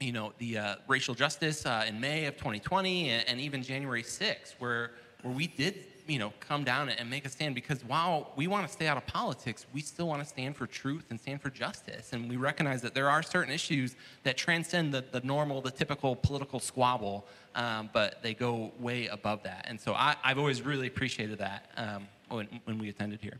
you 0.00 0.12
know, 0.12 0.32
the 0.38 0.58
uh, 0.58 0.74
racial 0.88 1.14
justice 1.14 1.66
uh, 1.66 1.84
in 1.86 2.00
May 2.00 2.24
of 2.24 2.36
2020 2.36 3.10
and, 3.10 3.28
and 3.28 3.40
even 3.40 3.62
January 3.62 4.02
6th, 4.02 4.54
where, 4.58 4.92
where 5.22 5.34
we 5.34 5.46
did, 5.46 5.84
you 6.10 6.18
know, 6.18 6.32
come 6.40 6.64
down 6.64 6.88
and 6.88 7.08
make 7.08 7.24
a 7.24 7.28
stand 7.28 7.54
because 7.54 7.84
while 7.84 8.32
we 8.34 8.48
want 8.48 8.66
to 8.66 8.72
stay 8.72 8.88
out 8.88 8.96
of 8.96 9.06
politics, 9.06 9.64
we 9.72 9.80
still 9.80 10.08
want 10.08 10.20
to 10.20 10.28
stand 10.28 10.56
for 10.56 10.66
truth 10.66 11.04
and 11.10 11.20
stand 11.20 11.40
for 11.40 11.50
justice. 11.50 12.12
And 12.12 12.28
we 12.28 12.36
recognize 12.36 12.82
that 12.82 12.94
there 12.94 13.08
are 13.08 13.22
certain 13.22 13.54
issues 13.54 13.94
that 14.24 14.36
transcend 14.36 14.92
the, 14.92 15.04
the 15.12 15.20
normal, 15.20 15.60
the 15.60 15.70
typical 15.70 16.16
political 16.16 16.58
squabble, 16.58 17.26
um, 17.54 17.90
but 17.92 18.22
they 18.24 18.34
go 18.34 18.72
way 18.80 19.06
above 19.06 19.44
that. 19.44 19.66
And 19.68 19.80
so 19.80 19.94
I, 19.94 20.16
I've 20.24 20.38
always 20.38 20.62
really 20.62 20.88
appreciated 20.88 21.38
that 21.38 21.70
um, 21.76 22.08
when, 22.28 22.48
when 22.64 22.78
we 22.78 22.88
attended 22.88 23.20
here. 23.20 23.38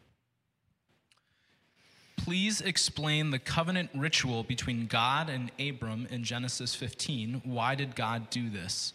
Please 2.17 2.61
explain 2.61 3.31
the 3.31 3.39
covenant 3.41 3.91
ritual 3.97 4.45
between 4.45 4.87
God 4.87 5.29
and 5.29 5.51
Abram 5.59 6.07
in 6.09 6.23
Genesis 6.23 6.77
15. 6.77 7.43
Why 7.45 7.75
did 7.75 7.97
God 7.97 8.31
do 8.31 8.49
this? 8.49 8.93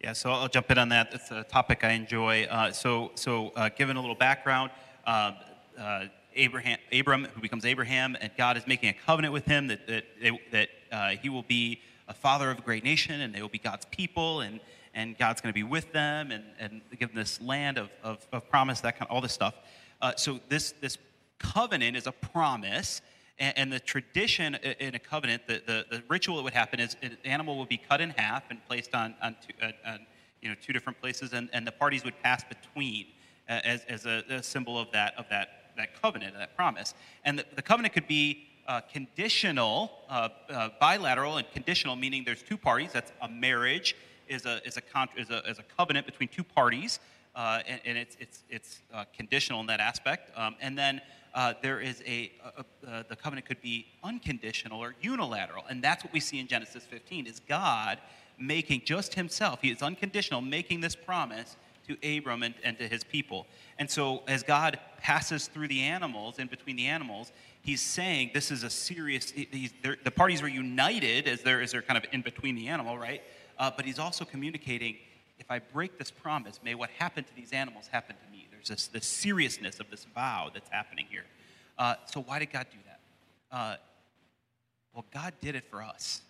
Yeah, 0.00 0.12
so 0.12 0.30
I'll 0.30 0.46
jump 0.46 0.70
in 0.70 0.78
on 0.78 0.90
that. 0.90 1.12
It's 1.12 1.32
a 1.32 1.42
topic 1.42 1.82
I 1.82 1.90
enjoy. 1.90 2.44
Uh, 2.44 2.70
so, 2.70 3.10
so 3.16 3.48
uh, 3.56 3.68
given 3.68 3.96
a 3.96 4.00
little 4.00 4.14
background, 4.14 4.70
uh, 5.04 5.32
uh, 5.76 6.04
Abraham, 6.36 6.78
Abram, 6.92 7.26
who 7.34 7.40
becomes 7.40 7.64
Abraham, 7.64 8.16
and 8.20 8.30
God 8.38 8.56
is 8.56 8.64
making 8.64 8.90
a 8.90 8.92
covenant 8.92 9.34
with 9.34 9.44
him 9.44 9.66
that 9.66 9.88
that, 9.88 10.04
they, 10.22 10.40
that 10.52 10.68
uh, 10.92 11.08
he 11.20 11.28
will 11.28 11.42
be 11.42 11.80
a 12.06 12.14
father 12.14 12.48
of 12.48 12.60
a 12.60 12.62
great 12.62 12.84
nation, 12.84 13.22
and 13.22 13.34
they 13.34 13.42
will 13.42 13.48
be 13.48 13.58
God's 13.58 13.86
people, 13.86 14.42
and 14.42 14.60
and 14.94 15.18
God's 15.18 15.40
going 15.40 15.52
to 15.52 15.58
be 15.58 15.64
with 15.64 15.92
them, 15.92 16.30
and 16.30 16.44
and 16.60 16.80
give 16.96 17.08
them 17.08 17.16
this 17.16 17.40
land 17.40 17.76
of, 17.76 17.90
of, 18.04 18.24
of 18.32 18.48
promise, 18.48 18.80
that 18.82 19.00
kind, 19.00 19.10
all 19.10 19.20
this 19.20 19.32
stuff. 19.32 19.56
Uh, 20.00 20.12
so 20.14 20.38
this 20.48 20.74
this 20.80 20.96
covenant 21.40 21.96
is 21.96 22.06
a 22.06 22.12
promise. 22.12 23.02
And, 23.38 23.58
and 23.58 23.72
the 23.72 23.80
tradition 23.80 24.54
in 24.56 24.94
a 24.94 24.98
covenant, 24.98 25.46
the, 25.46 25.62
the, 25.66 25.86
the 25.90 26.02
ritual 26.08 26.36
that 26.36 26.42
would 26.42 26.54
happen 26.54 26.80
is 26.80 26.96
an 27.02 27.16
animal 27.24 27.58
would 27.58 27.68
be 27.68 27.78
cut 27.78 28.00
in 28.00 28.10
half 28.10 28.44
and 28.50 28.64
placed 28.66 28.94
on, 28.94 29.14
on, 29.22 29.36
two, 29.46 29.54
on 29.86 30.00
you 30.42 30.48
know, 30.48 30.54
two 30.62 30.72
different 30.72 31.00
places, 31.00 31.32
and, 31.32 31.48
and 31.52 31.66
the 31.66 31.72
parties 31.72 32.04
would 32.04 32.20
pass 32.22 32.44
between 32.44 33.06
uh, 33.48 33.60
as, 33.64 33.84
as 33.88 34.06
a, 34.06 34.24
a 34.28 34.42
symbol 34.42 34.78
of 34.78 34.90
that, 34.92 35.14
of 35.16 35.26
that, 35.30 35.72
that 35.76 36.00
covenant, 36.00 36.34
that 36.36 36.56
promise. 36.56 36.94
And 37.24 37.38
the, 37.38 37.44
the 37.54 37.62
covenant 37.62 37.94
could 37.94 38.08
be 38.08 38.48
uh, 38.66 38.80
conditional, 38.92 39.90
uh, 40.08 40.28
uh, 40.50 40.68
bilateral, 40.78 41.38
and 41.38 41.50
conditional, 41.52 41.96
meaning 41.96 42.22
there's 42.24 42.42
two 42.42 42.58
parties. 42.58 42.90
That's 42.92 43.12
a 43.22 43.28
marriage 43.28 43.96
is 44.28 44.44
a, 44.44 44.60
is 44.66 44.76
a, 44.76 44.82
con- 44.82 45.08
is 45.16 45.30
a, 45.30 45.38
is 45.48 45.58
a 45.58 45.62
covenant 45.62 46.06
between 46.06 46.28
two 46.28 46.44
parties, 46.44 47.00
uh, 47.34 47.60
and, 47.66 47.80
and 47.84 47.96
it's, 47.96 48.16
it's, 48.20 48.42
it's 48.50 48.80
uh, 48.92 49.04
conditional 49.16 49.60
in 49.60 49.66
that 49.66 49.80
aspect. 49.80 50.30
Um, 50.36 50.56
and 50.60 50.76
then 50.76 51.00
uh, 51.34 51.54
there 51.62 51.80
is 51.80 52.02
a, 52.06 52.32
a, 52.56 52.64
a- 52.88 53.04
the 53.08 53.16
covenant 53.16 53.46
could 53.46 53.60
be 53.60 53.86
unconditional 54.02 54.80
or 54.82 54.94
unilateral, 55.00 55.64
and 55.68 55.82
that's 55.82 56.04
what 56.04 56.12
we 56.12 56.20
see 56.20 56.38
in 56.38 56.46
Genesis 56.46 56.84
15 56.84 57.26
is 57.26 57.40
God 57.40 57.98
making 58.38 58.82
just 58.84 59.14
himself, 59.14 59.60
he 59.62 59.70
is 59.70 59.82
unconditional, 59.82 60.40
making 60.40 60.80
this 60.80 60.94
promise 60.94 61.56
to 61.88 62.16
Abram 62.16 62.42
and, 62.42 62.54
and 62.62 62.78
to 62.78 62.86
his 62.86 63.02
people. 63.02 63.46
And 63.78 63.90
so 63.90 64.22
as 64.28 64.42
God 64.42 64.78
passes 65.00 65.48
through 65.48 65.68
the 65.68 65.80
animals, 65.80 66.38
in 66.38 66.46
between 66.46 66.76
the 66.76 66.86
animals, 66.86 67.32
he's 67.62 67.80
saying 67.80 68.30
this 68.34 68.50
is 68.50 68.62
a 68.62 68.70
serious, 68.70 69.32
the 69.32 70.12
parties 70.14 70.42
are 70.42 70.48
united 70.48 71.26
as 71.26 71.42
they're, 71.42 71.60
as 71.60 71.72
they're 71.72 71.82
kind 71.82 71.96
of 71.96 72.04
in 72.12 72.22
between 72.22 72.54
the 72.54 72.68
animal, 72.68 72.98
right? 72.98 73.22
Uh, 73.58 73.70
but 73.74 73.84
he's 73.84 73.98
also 73.98 74.24
communicating, 74.24 74.96
if 75.38 75.50
I 75.50 75.58
break 75.58 75.98
this 75.98 76.10
promise, 76.10 76.60
may 76.62 76.74
what 76.74 76.90
happened 76.90 77.26
to 77.26 77.34
these 77.34 77.52
animals 77.52 77.88
happen 77.88 78.14
to. 78.16 78.27
There's 78.58 78.68
this, 78.68 78.88
this 78.88 79.06
seriousness 79.06 79.78
of 79.78 79.88
this 79.90 80.04
vow 80.14 80.50
that's 80.52 80.68
happening 80.68 81.06
here. 81.08 81.24
Uh, 81.78 81.94
so 82.06 82.20
why 82.20 82.40
did 82.40 82.52
God 82.52 82.66
do 82.70 82.78
that? 82.86 83.56
Uh, 83.56 83.76
well, 84.92 85.04
God 85.14 85.32
did 85.40 85.54
it 85.54 85.64
for 85.70 85.82
us. 85.82 86.22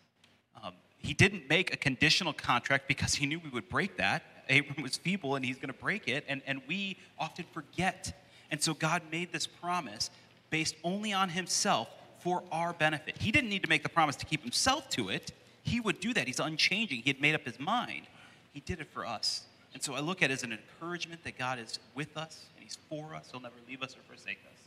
Um, 0.63 0.75
he 0.99 1.15
didn't 1.15 1.49
make 1.49 1.73
a 1.73 1.77
conditional 1.77 2.35
contract 2.35 2.87
because 2.87 3.15
he 3.15 3.25
knew 3.25 3.41
we 3.43 3.49
would 3.51 3.69
break 3.69 3.97
that. 3.97 4.23
Abram 4.51 4.83
was 4.83 4.97
feeble 4.97 5.37
and 5.37 5.45
he's 5.45 5.57
going 5.57 5.69
to 5.69 5.79
break 5.79 6.09
it, 6.09 6.25
and, 6.29 6.43
and 6.47 6.61
we 6.67 6.97
often 7.19 7.45
forget. 7.53 8.13
And 8.51 8.63
so 8.63 8.75
God 8.75 9.03
made 9.11 9.33
this 9.33 9.47
promise 9.47 10.11
based 10.51 10.75
only 10.85 11.13
on 11.13 11.31
himself 11.31 11.89
for 12.21 12.43
our 12.53 12.73
benefit. 12.73 13.17
He 13.19 13.31
didn't 13.31 13.51
need 13.51 13.63
to 13.63 13.69
make 13.69 13.83
the 13.83 13.89
promise 13.89 14.17
to 14.17 14.27
keep 14.27 14.43
himself 14.43 14.89
to 14.91 15.09
it. 15.09 15.33
He 15.63 15.81
would 15.81 16.01
do 16.01 16.13
that. 16.15 16.27
He's 16.27 16.41
unchanging. 16.41 17.03
He 17.03 17.11
had 17.11 17.21
made 17.21 17.35
up 17.35 17.45
his 17.45 17.59
mind. 17.59 18.07
He 18.53 18.61
did 18.61 18.81
it 18.81 18.89
for 18.93 19.07
us. 19.07 19.45
And 19.79 19.85
so 19.85 19.95
I 19.95 20.01
look 20.01 20.25
at 20.25 20.33
it 20.33 20.35
as 20.35 20.43
an 20.43 20.51
encouragement 20.51 21.23
that 21.23 21.39
God 21.39 21.61
is 21.61 21.79
with 21.95 22.17
us 22.17 22.47
and 22.57 22.65
he's 22.65 22.77
for 22.89 23.15
us. 23.15 23.29
He'll 23.31 23.41
never 23.41 23.55
leave 23.69 23.81
us 23.81 23.95
or 23.95 24.01
forsake 24.13 24.41
us. 24.53 24.59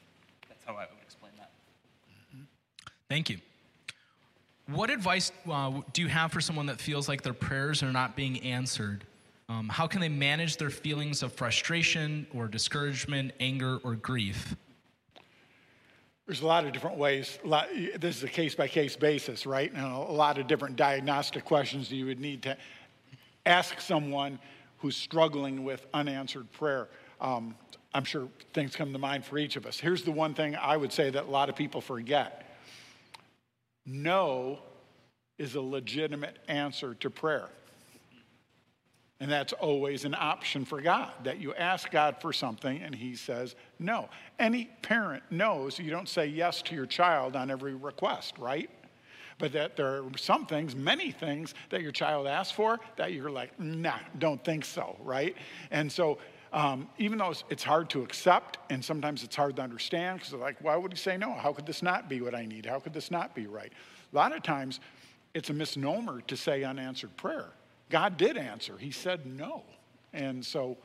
That's 0.47 0.63
how 0.63 0.76
I 0.76 0.86
would 0.86 1.02
explain 1.04 1.34
that. 1.38 1.52
Thank 3.10 3.30
you. 3.30 3.39
What 4.67 4.89
advice 4.89 5.34
uh, 5.52 5.82
do 5.91 6.02
you 6.02 6.08
have 6.08 6.32
for 6.32 6.39
someone 6.39 6.65
that 6.67 6.80
feels 6.80 7.10
like 7.10 7.24
their 7.24 7.34
prayers 7.34 7.84
are 7.84 7.91
not 7.91 8.15
being 8.15 8.41
answered? 8.41 9.04
Um, 9.50 9.67
how 9.67 9.86
can 9.86 10.00
they 10.00 10.08
manage 10.08 10.56
their 10.56 10.69
feelings 10.69 11.24
of 11.24 11.34
frustration 11.34 12.26
or 12.34 12.47
discouragement, 12.47 13.34
anger, 13.41 13.80
or 13.84 13.95
grief? 13.95 14.56
There's 16.26 16.39
a 16.39 16.47
lot 16.47 16.63
of 16.63 16.71
different 16.71 16.95
ways. 16.95 17.38
Lot- 17.43 17.67
This 18.00 18.15
is 18.15 18.24
a 18.24 18.30
case 18.30 18.56
by 18.56 18.69
case 18.69 18.95
basis, 18.95 19.45
right? 19.45 19.74
And 19.74 19.84
a 19.84 19.97
lot 19.97 20.38
of 20.38 20.47
different 20.47 20.78
diagnostic 20.78 21.43
questions 21.43 21.89
that 21.89 21.97
you 21.97 22.06
would 22.06 22.21
need 22.21 22.43
to 22.43 22.56
ask 23.45 23.82
someone 23.82 24.39
who's 24.82 24.96
struggling 24.96 25.63
with 25.63 25.86
unanswered 25.94 26.52
prayer. 26.52 26.89
Um, 27.20 27.56
I'm 27.94 28.04
sure 28.04 28.28
things 28.54 28.76
come 28.76 28.94
to 28.94 29.00
mind 29.00 29.26
for 29.26 29.38
each 29.38 29.56
of 29.56 29.65
us. 29.65 29.80
Here's 29.80 30.04
the 30.04 30.12
one 30.12 30.34
thing 30.34 30.56
I 30.56 30.78
would 30.78 30.91
say 30.91 31.10
that 31.10 31.26
a 31.26 31.30
lot 31.30 31.50
of 31.50 31.56
people 31.56 31.82
forget 31.82 32.48
no 33.86 34.60
is 35.38 35.56
a 35.56 35.62
legitimate 35.62 36.38
answer 36.48 36.94
to 36.96 37.10
prayer. 37.10 37.50
And 39.20 39.32
that's 39.32 39.54
always 39.54 40.04
an 40.06 40.15
option 40.17 40.65
for 40.65 40.82
God, 40.82 41.12
that 41.24 41.39
you 41.39 41.54
ask 41.54 41.91
God 41.91 42.17
for 42.22 42.34
something 42.34 42.82
and 42.82 42.94
He 42.94 43.15
says 43.15 43.56
no. 43.78 44.10
Any 44.39 44.70
parent 44.82 45.24
knows 45.30 45.78
you 45.78 45.91
don't 45.91 46.10
say 46.10 46.26
yes 46.26 46.62
to 46.63 46.76
your 46.76 46.88
child 46.88 47.36
on 47.36 47.52
every 47.52 47.76
request, 47.76 48.38
right? 48.39 48.70
But 49.41 49.54
that 49.54 49.75
there 49.75 50.04
are 50.04 50.04
some 50.17 50.45
things, 50.45 50.75
many 50.75 51.12
things 51.12 51.56
that 51.71 51.82
your 51.82 51.91
child 51.91 52.27
asks 52.27 52.51
for 52.51 52.80
that 52.95 53.12
you're 53.12 53.32
like, 53.32 53.60
nah, 53.60 53.97
don't 54.19 54.41
think 54.45 54.63
so, 54.63 54.95
right? 55.01 55.36
And 55.71 55.91
so 55.91 56.19
um, 56.54 56.88
even 56.99 57.17
though 57.17 57.34
it's, 57.49 57.63
hard 57.63 57.89
to 57.89 58.04
accept 58.04 58.60
and 58.69 58.86
sometimes 58.86 59.23
it's 59.23 59.36
hard 59.36 59.56
to 59.56 59.63
understand 59.63 60.19
because 60.19 60.34
like, 60.34 60.58
why 60.62 60.75
would 60.75 60.91
he 60.91 60.97
say 60.97 61.17
no? 61.17 61.34
How 61.34 61.54
could 61.54 61.65
this 61.65 61.82
not 61.82 62.08
be 62.08 62.21
what 62.21 62.36
I 62.36 62.45
need? 62.45 62.67
How 62.67 62.80
could 62.80 62.93
this 62.93 63.10
not 63.10 63.34
be 63.34 63.47
right? 63.47 63.73
A 64.12 64.15
lot 64.15 64.36
of 64.36 64.43
times 64.43 64.80
it's 65.34 65.49
a 65.49 65.54
misnomer 65.54 66.21
to 66.21 66.38
say 66.38 66.63
unanswered 66.63 67.15
prayer. 67.17 67.49
God 67.89 68.17
did 68.17 68.38
answer, 68.38 68.77
He 68.77 68.91
said 68.91 69.25
no. 69.25 69.63
And 70.13 70.45
so 70.45 70.77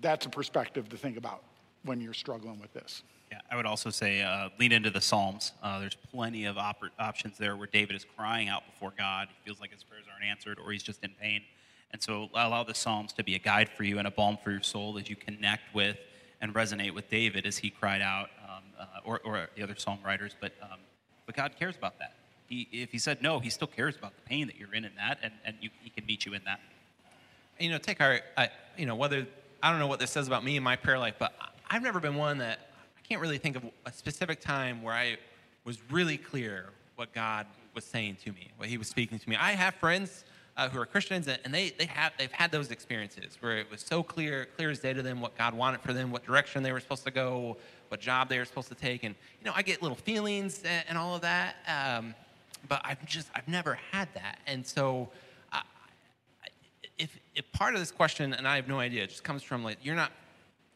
that's 0.00 0.26
a 0.26 0.28
perspective 0.28 0.88
to 0.90 0.96
think 0.96 1.16
about 1.16 1.44
when 1.84 2.00
you're 2.00 2.12
struggling 2.12 2.60
with 2.60 2.72
this. 2.72 3.04
Yeah, 3.34 3.40
I 3.50 3.56
would 3.56 3.66
also 3.66 3.90
say 3.90 4.22
uh, 4.22 4.50
lean 4.60 4.70
into 4.70 4.90
the 4.90 5.00
Psalms. 5.00 5.50
Uh, 5.60 5.80
there's 5.80 5.96
plenty 6.12 6.44
of 6.44 6.56
op- 6.56 6.84
options 7.00 7.36
there 7.36 7.56
where 7.56 7.66
David 7.66 7.96
is 7.96 8.06
crying 8.16 8.48
out 8.48 8.62
before 8.64 8.92
God. 8.96 9.26
He 9.28 9.34
feels 9.44 9.60
like 9.60 9.72
his 9.72 9.82
prayers 9.82 10.04
aren't 10.08 10.24
answered 10.24 10.60
or 10.64 10.70
he's 10.70 10.84
just 10.84 11.02
in 11.02 11.10
pain. 11.20 11.42
And 11.90 12.00
so 12.00 12.28
allow 12.32 12.62
the 12.62 12.74
Psalms 12.74 13.12
to 13.14 13.24
be 13.24 13.34
a 13.34 13.40
guide 13.40 13.68
for 13.68 13.82
you 13.82 13.98
and 13.98 14.06
a 14.06 14.10
balm 14.12 14.38
for 14.44 14.52
your 14.52 14.62
soul 14.62 14.96
as 14.98 15.10
you 15.10 15.16
connect 15.16 15.74
with 15.74 15.96
and 16.40 16.54
resonate 16.54 16.92
with 16.92 17.10
David 17.10 17.44
as 17.44 17.58
he 17.58 17.70
cried 17.70 18.02
out, 18.02 18.30
um, 18.48 18.62
uh, 18.78 18.84
or, 19.04 19.20
or, 19.24 19.48
the 19.56 19.64
other 19.64 19.74
psalm 19.76 19.98
writers. 20.04 20.36
But, 20.40 20.52
um, 20.62 20.78
but 21.26 21.34
God 21.34 21.56
cares 21.58 21.76
about 21.76 21.98
that. 21.98 22.14
He, 22.48 22.68
if 22.70 22.92
he 22.92 22.98
said 22.98 23.20
no, 23.20 23.40
he 23.40 23.50
still 23.50 23.66
cares 23.66 23.96
about 23.96 24.14
the 24.14 24.22
pain 24.22 24.46
that 24.46 24.56
you're 24.60 24.74
in 24.74 24.84
in 24.84 24.92
that, 24.94 25.18
and, 25.24 25.32
and 25.44 25.56
you, 25.60 25.70
he 25.82 25.90
can 25.90 26.06
meet 26.06 26.24
you 26.24 26.34
in 26.34 26.42
that. 26.44 26.60
You 27.58 27.70
know, 27.70 27.78
take 27.78 28.00
our, 28.00 28.20
you 28.76 28.86
know, 28.86 28.94
whether, 28.94 29.26
I 29.60 29.70
don't 29.70 29.80
know 29.80 29.88
what 29.88 29.98
this 29.98 30.12
says 30.12 30.28
about 30.28 30.44
me 30.44 30.56
and 30.56 30.62
my 30.62 30.76
prayer 30.76 31.00
life, 31.00 31.14
but 31.18 31.34
I've 31.68 31.82
never 31.82 31.98
been 31.98 32.14
one 32.14 32.38
that, 32.38 32.60
can't 33.08 33.20
really 33.20 33.38
think 33.38 33.56
of 33.56 33.64
a 33.84 33.92
specific 33.92 34.40
time 34.40 34.82
where 34.82 34.94
I 34.94 35.18
was 35.64 35.78
really 35.90 36.16
clear 36.16 36.70
what 36.96 37.12
God 37.12 37.46
was 37.74 37.84
saying 37.84 38.16
to 38.24 38.32
me, 38.32 38.50
what 38.56 38.68
he 38.68 38.78
was 38.78 38.88
speaking 38.88 39.18
to 39.18 39.28
me. 39.28 39.36
I 39.36 39.52
have 39.52 39.74
friends 39.74 40.24
uh, 40.56 40.68
who 40.68 40.80
are 40.80 40.86
Christians, 40.86 41.28
and 41.28 41.52
they, 41.52 41.70
they 41.70 41.86
have, 41.86 42.12
they've 42.18 42.32
had 42.32 42.50
those 42.50 42.70
experiences 42.70 43.36
where 43.40 43.58
it 43.58 43.70
was 43.70 43.80
so 43.80 44.02
clear, 44.02 44.46
clear 44.56 44.70
as 44.70 44.78
day 44.78 44.92
to 44.92 45.02
them 45.02 45.20
what 45.20 45.36
God 45.36 45.54
wanted 45.54 45.80
for 45.80 45.92
them, 45.92 46.10
what 46.10 46.24
direction 46.24 46.62
they 46.62 46.72
were 46.72 46.80
supposed 46.80 47.04
to 47.04 47.10
go, 47.10 47.56
what 47.88 48.00
job 48.00 48.28
they 48.28 48.38
were 48.38 48.44
supposed 48.44 48.68
to 48.68 48.74
take. 48.74 49.04
And, 49.04 49.14
you 49.40 49.46
know, 49.46 49.52
I 49.54 49.62
get 49.62 49.82
little 49.82 49.96
feelings 49.96 50.62
and, 50.64 50.84
and 50.88 50.98
all 50.98 51.16
of 51.16 51.22
that, 51.22 51.56
um, 51.66 52.14
but 52.68 52.80
I've 52.84 53.04
just, 53.04 53.28
I've 53.34 53.48
never 53.48 53.78
had 53.90 54.08
that. 54.14 54.38
And 54.46 54.64
so, 54.64 55.08
uh, 55.52 55.60
if, 56.98 57.18
if 57.34 57.50
part 57.52 57.74
of 57.74 57.80
this 57.80 57.90
question, 57.90 58.32
and 58.32 58.46
I 58.46 58.56
have 58.56 58.68
no 58.68 58.78
idea, 58.78 59.02
it 59.02 59.10
just 59.10 59.24
comes 59.24 59.42
from 59.42 59.64
like, 59.64 59.78
you're 59.82 59.96
not 59.96 60.12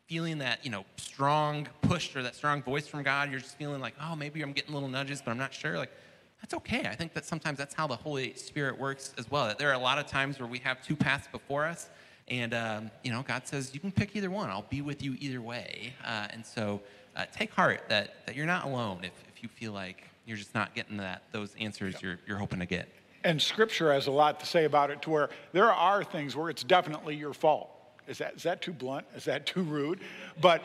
feeling 0.08 0.38
that, 0.38 0.64
you 0.64 0.70
know, 0.70 0.84
strong 0.96 1.68
push 1.82 2.16
or 2.16 2.22
that 2.22 2.34
strong 2.34 2.62
voice 2.62 2.86
from 2.86 3.02
God, 3.02 3.30
you're 3.30 3.40
just 3.40 3.56
feeling 3.56 3.80
like, 3.80 3.94
oh, 4.02 4.16
maybe 4.16 4.40
I'm 4.42 4.52
getting 4.52 4.72
little 4.72 4.88
nudges, 4.88 5.20
but 5.22 5.30
I'm 5.30 5.38
not 5.38 5.52
sure. 5.52 5.76
Like, 5.76 5.92
that's 6.40 6.54
okay. 6.54 6.88
I 6.88 6.94
think 6.94 7.12
that 7.14 7.24
sometimes 7.24 7.58
that's 7.58 7.74
how 7.74 7.86
the 7.86 7.96
Holy 7.96 8.32
Spirit 8.34 8.78
works 8.78 9.12
as 9.18 9.30
well. 9.30 9.46
That 9.46 9.58
there 9.58 9.70
are 9.70 9.74
a 9.74 9.78
lot 9.78 9.98
of 9.98 10.06
times 10.06 10.38
where 10.38 10.48
we 10.48 10.58
have 10.60 10.82
two 10.82 10.96
paths 10.96 11.28
before 11.30 11.66
us, 11.66 11.88
and 12.28 12.54
um, 12.54 12.90
you 13.02 13.10
know, 13.10 13.22
God 13.26 13.46
says 13.46 13.74
you 13.74 13.80
can 13.80 13.90
pick 13.92 14.14
either 14.14 14.30
one. 14.30 14.48
I'll 14.48 14.62
be 14.62 14.80
with 14.80 15.02
you 15.02 15.16
either 15.18 15.40
way. 15.40 15.92
Uh, 16.04 16.28
and 16.30 16.46
so, 16.46 16.80
uh, 17.16 17.24
take 17.34 17.52
heart 17.52 17.82
that 17.88 18.24
that 18.26 18.36
you're 18.36 18.46
not 18.46 18.64
alone 18.64 19.00
if, 19.02 19.12
if 19.34 19.42
you 19.42 19.48
feel 19.48 19.72
like 19.72 20.04
you're 20.26 20.36
just 20.36 20.54
not 20.54 20.74
getting 20.74 20.96
that 20.98 21.22
those 21.32 21.54
answers 21.58 22.00
you're 22.00 22.18
you're 22.26 22.38
hoping 22.38 22.60
to 22.60 22.66
get. 22.66 22.88
And 23.24 23.42
Scripture 23.42 23.92
has 23.92 24.06
a 24.06 24.12
lot 24.12 24.38
to 24.40 24.46
say 24.46 24.64
about 24.64 24.90
it. 24.90 25.02
To 25.02 25.10
where 25.10 25.30
there 25.52 25.72
are 25.72 26.04
things 26.04 26.36
where 26.36 26.50
it's 26.50 26.62
definitely 26.62 27.16
your 27.16 27.34
fault. 27.34 27.70
Is 28.08 28.18
that 28.18 28.34
is 28.36 28.42
that 28.44 28.62
too 28.62 28.72
blunt? 28.72 29.06
Is 29.14 29.24
that 29.24 29.46
too 29.46 29.62
rude? 29.62 30.00
But 30.40 30.62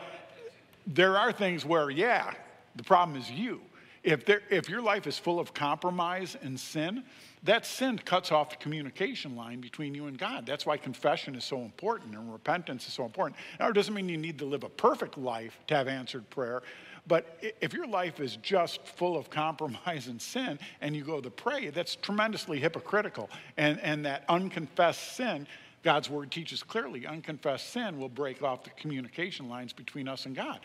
there 0.86 1.16
are 1.16 1.32
things 1.32 1.64
where, 1.64 1.90
yeah, 1.90 2.32
the 2.76 2.82
problem 2.82 3.18
is 3.18 3.30
you. 3.30 3.60
If, 4.02 4.26
there, 4.26 4.42
if 4.50 4.68
your 4.68 4.82
life 4.82 5.06
is 5.06 5.18
full 5.18 5.40
of 5.40 5.54
compromise 5.54 6.36
and 6.42 6.60
sin, 6.60 7.04
that 7.42 7.64
sin 7.64 7.98
cuts 7.98 8.32
off 8.32 8.50
the 8.50 8.56
communication 8.56 9.34
line 9.34 9.60
between 9.60 9.94
you 9.94 10.06
and 10.06 10.18
God. 10.18 10.44
That's 10.44 10.66
why 10.66 10.76
confession 10.76 11.34
is 11.34 11.44
so 11.44 11.60
important 11.62 12.14
and 12.14 12.30
repentance 12.30 12.86
is 12.86 12.92
so 12.92 13.06
important. 13.06 13.36
Now, 13.58 13.68
it 13.68 13.72
doesn't 13.72 13.94
mean 13.94 14.08
you 14.10 14.18
need 14.18 14.38
to 14.40 14.44
live 14.44 14.62
a 14.62 14.68
perfect 14.68 15.16
life 15.16 15.58
to 15.68 15.74
have 15.74 15.88
answered 15.88 16.28
prayer, 16.28 16.62
but 17.06 17.38
if 17.60 17.72
your 17.72 17.86
life 17.86 18.20
is 18.20 18.36
just 18.36 18.86
full 18.86 19.16
of 19.16 19.30
compromise 19.30 20.06
and 20.08 20.20
sin 20.20 20.58
and 20.82 20.94
you 20.94 21.02
go 21.02 21.20
to 21.20 21.30
pray, 21.30 21.70
that's 21.70 21.96
tremendously 21.96 22.58
hypocritical. 22.58 23.30
And, 23.56 23.80
and 23.80 24.04
that 24.04 24.24
unconfessed 24.28 25.16
sin, 25.16 25.46
God's 25.84 26.08
word 26.08 26.30
teaches 26.30 26.62
clearly, 26.62 27.06
unconfessed 27.06 27.70
sin 27.70 27.98
will 27.98 28.08
break 28.08 28.42
off 28.42 28.64
the 28.64 28.70
communication 28.70 29.50
lines 29.50 29.72
between 29.72 30.08
us 30.08 30.24
and 30.24 30.34
God. 30.34 30.60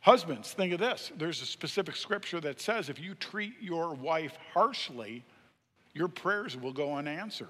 Husbands, 0.00 0.52
think 0.52 0.72
of 0.74 0.78
this. 0.78 1.10
There's 1.16 1.40
a 1.42 1.46
specific 1.46 1.96
scripture 1.96 2.40
that 2.40 2.60
says 2.60 2.88
if 2.90 3.00
you 3.00 3.14
treat 3.14 3.54
your 3.60 3.94
wife 3.94 4.36
harshly, 4.52 5.24
your 5.94 6.08
prayers 6.08 6.56
will 6.56 6.72
go 6.72 6.94
unanswered. 6.94 7.48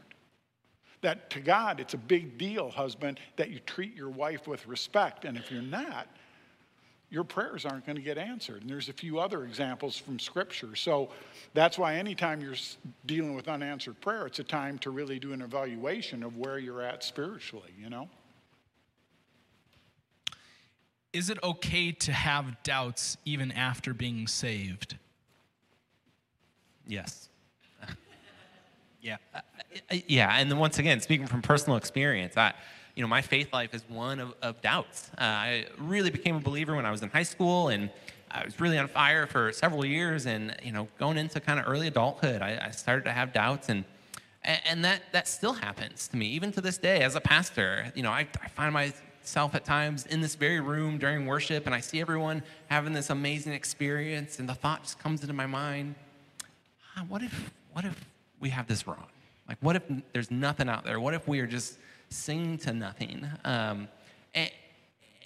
That 1.03 1.31
to 1.31 1.41
God, 1.41 1.81
it's 1.81 1.95
a 1.95 1.99
big 1.99 2.39
deal, 2.39 2.71
husband, 2.71 3.19
that 3.37 3.51
you 3.51 3.59
treat 3.61 3.95
your 3.97 4.11
wife 4.11 4.47
with 4.47 4.67
respect. 4.67 5.25
And 5.25 5.37
if 5.37 5.51
you're 5.51 5.63
not, 5.63 6.07
your 7.11 7.25
prayers 7.25 7.67
aren't 7.67 7.85
going 7.85 7.97
to 7.97 8.03
get 8.03 8.17
answered. 8.17 8.63
And 8.63 8.71
there's 8.71 8.89
a 8.89 8.93
few 8.93 9.19
other 9.19 9.45
examples 9.45 9.97
from 9.97 10.19
Scripture. 10.19 10.77
So 10.77 11.11
that's 11.55 11.77
why 11.77 11.97
anytime 11.97 12.41
you're 12.41 12.55
dealing 13.05 13.35
with 13.35 13.49
unanswered 13.49 14.01
prayer, 14.01 14.27
it's 14.27 14.39
a 14.39 14.45
time 14.45 14.79
to 14.79 14.91
really 14.91 15.19
do 15.19 15.33
an 15.33 15.43
evaluation 15.43 16.23
of 16.23 16.37
where 16.37 16.59
you're 16.59 16.83
at 16.83 17.03
spiritually, 17.03 17.73
you 17.79 17.91
know? 17.91 18.09
Is 21.13 21.29
it 21.29 21.39
okay 21.43 21.91
to 21.91 22.13
have 22.13 22.63
doubts 22.63 23.17
even 23.25 23.51
after 23.51 23.93
being 23.93 24.27
saved? 24.27 24.97
Yes. 26.87 27.29
Yeah. 29.03 29.17
Uh, 29.35 29.41
yeah, 30.09 30.37
and 30.37 30.51
then 30.51 30.59
once 30.59 30.79
again, 30.79 31.01
speaking 31.01 31.27
from 31.27 31.41
personal 31.41 31.79
experience, 31.79 32.37
I, 32.37 32.53
you 33.01 33.03
know, 33.03 33.09
my 33.09 33.23
faith 33.23 33.51
life 33.51 33.73
is 33.73 33.83
one 33.89 34.21
of, 34.21 34.35
of 34.43 34.61
doubts. 34.61 35.11
Uh, 35.17 35.23
I 35.23 35.67
really 35.79 36.11
became 36.11 36.37
a 36.37 36.41
believer 36.41 36.77
when 36.77 36.85
I 36.85 36.91
was 36.91 37.01
in 37.01 37.09
high 37.09 37.23
school, 37.23 37.69
and 37.69 37.89
I 38.31 38.45
was 38.45 38.61
really 38.61 38.77
on 38.77 38.89
fire 38.89 39.27
for 39.27 39.53
several 39.53 39.87
years. 39.87 40.27
And 40.27 40.55
you 40.63 40.71
know, 40.71 40.87
going 40.99 41.17
into 41.17 41.41
kind 41.41 41.59
of 41.59 41.67
early 41.67 41.87
adulthood, 41.87 42.43
I, 42.43 42.61
I 42.67 42.71
started 42.73 43.07
to 43.07 43.13
have 43.13 43.33
doubts, 43.33 43.71
and 43.71 43.87
and 44.45 44.85
that 44.85 45.01
that 45.13 45.29
still 45.29 45.55
happens 45.55 46.09
to 46.09 46.19
me 46.19 46.27
even 46.27 46.53
to 46.53 46.61
this 46.61 46.77
day 46.77 47.01
as 47.01 47.15
a 47.15 47.23
pastor. 47.23 47.91
You 47.95 48.03
know, 48.03 48.11
I, 48.11 48.29
I 48.43 48.49
find 48.49 48.75
my 48.75 48.93
myself 49.23 49.55
at 49.55 49.65
times 49.65 50.05
in 50.07 50.21
this 50.21 50.35
very 50.35 50.61
room 50.61 50.99
during 50.99 51.25
worship 51.25 51.65
and 51.67 51.75
I 51.75 51.81
see 51.81 52.01
everyone 52.01 52.43
having 52.69 52.93
this 52.93 53.11
amazing 53.11 53.53
experience 53.53 54.41
and 54.41 54.49
the 54.49 54.55
thought 54.55 54.83
just 54.83 54.99
comes 54.99 55.23
into 55.23 55.35
my 55.35 55.47
mind, 55.47 55.95
ah, 56.97 57.05
what 57.09 57.23
if 57.23 57.51
what 57.73 57.85
if 57.87 58.05
we 58.41 58.51
have 58.51 58.67
this 58.67 58.87
wrong? 58.87 59.07
Like 59.49 59.59
what 59.61 59.77
if 59.77 59.83
there's 60.13 60.31
nothing 60.31 60.69
out 60.69 60.85
there? 60.85 61.01
What 61.01 61.15
if 61.15 61.29
we 61.29 61.41
are 61.41 61.47
just 61.47 61.79
singing 62.11 62.59
to 62.59 62.73
nothing? 62.73 63.27
Um, 63.45 63.89
and, 64.35 64.51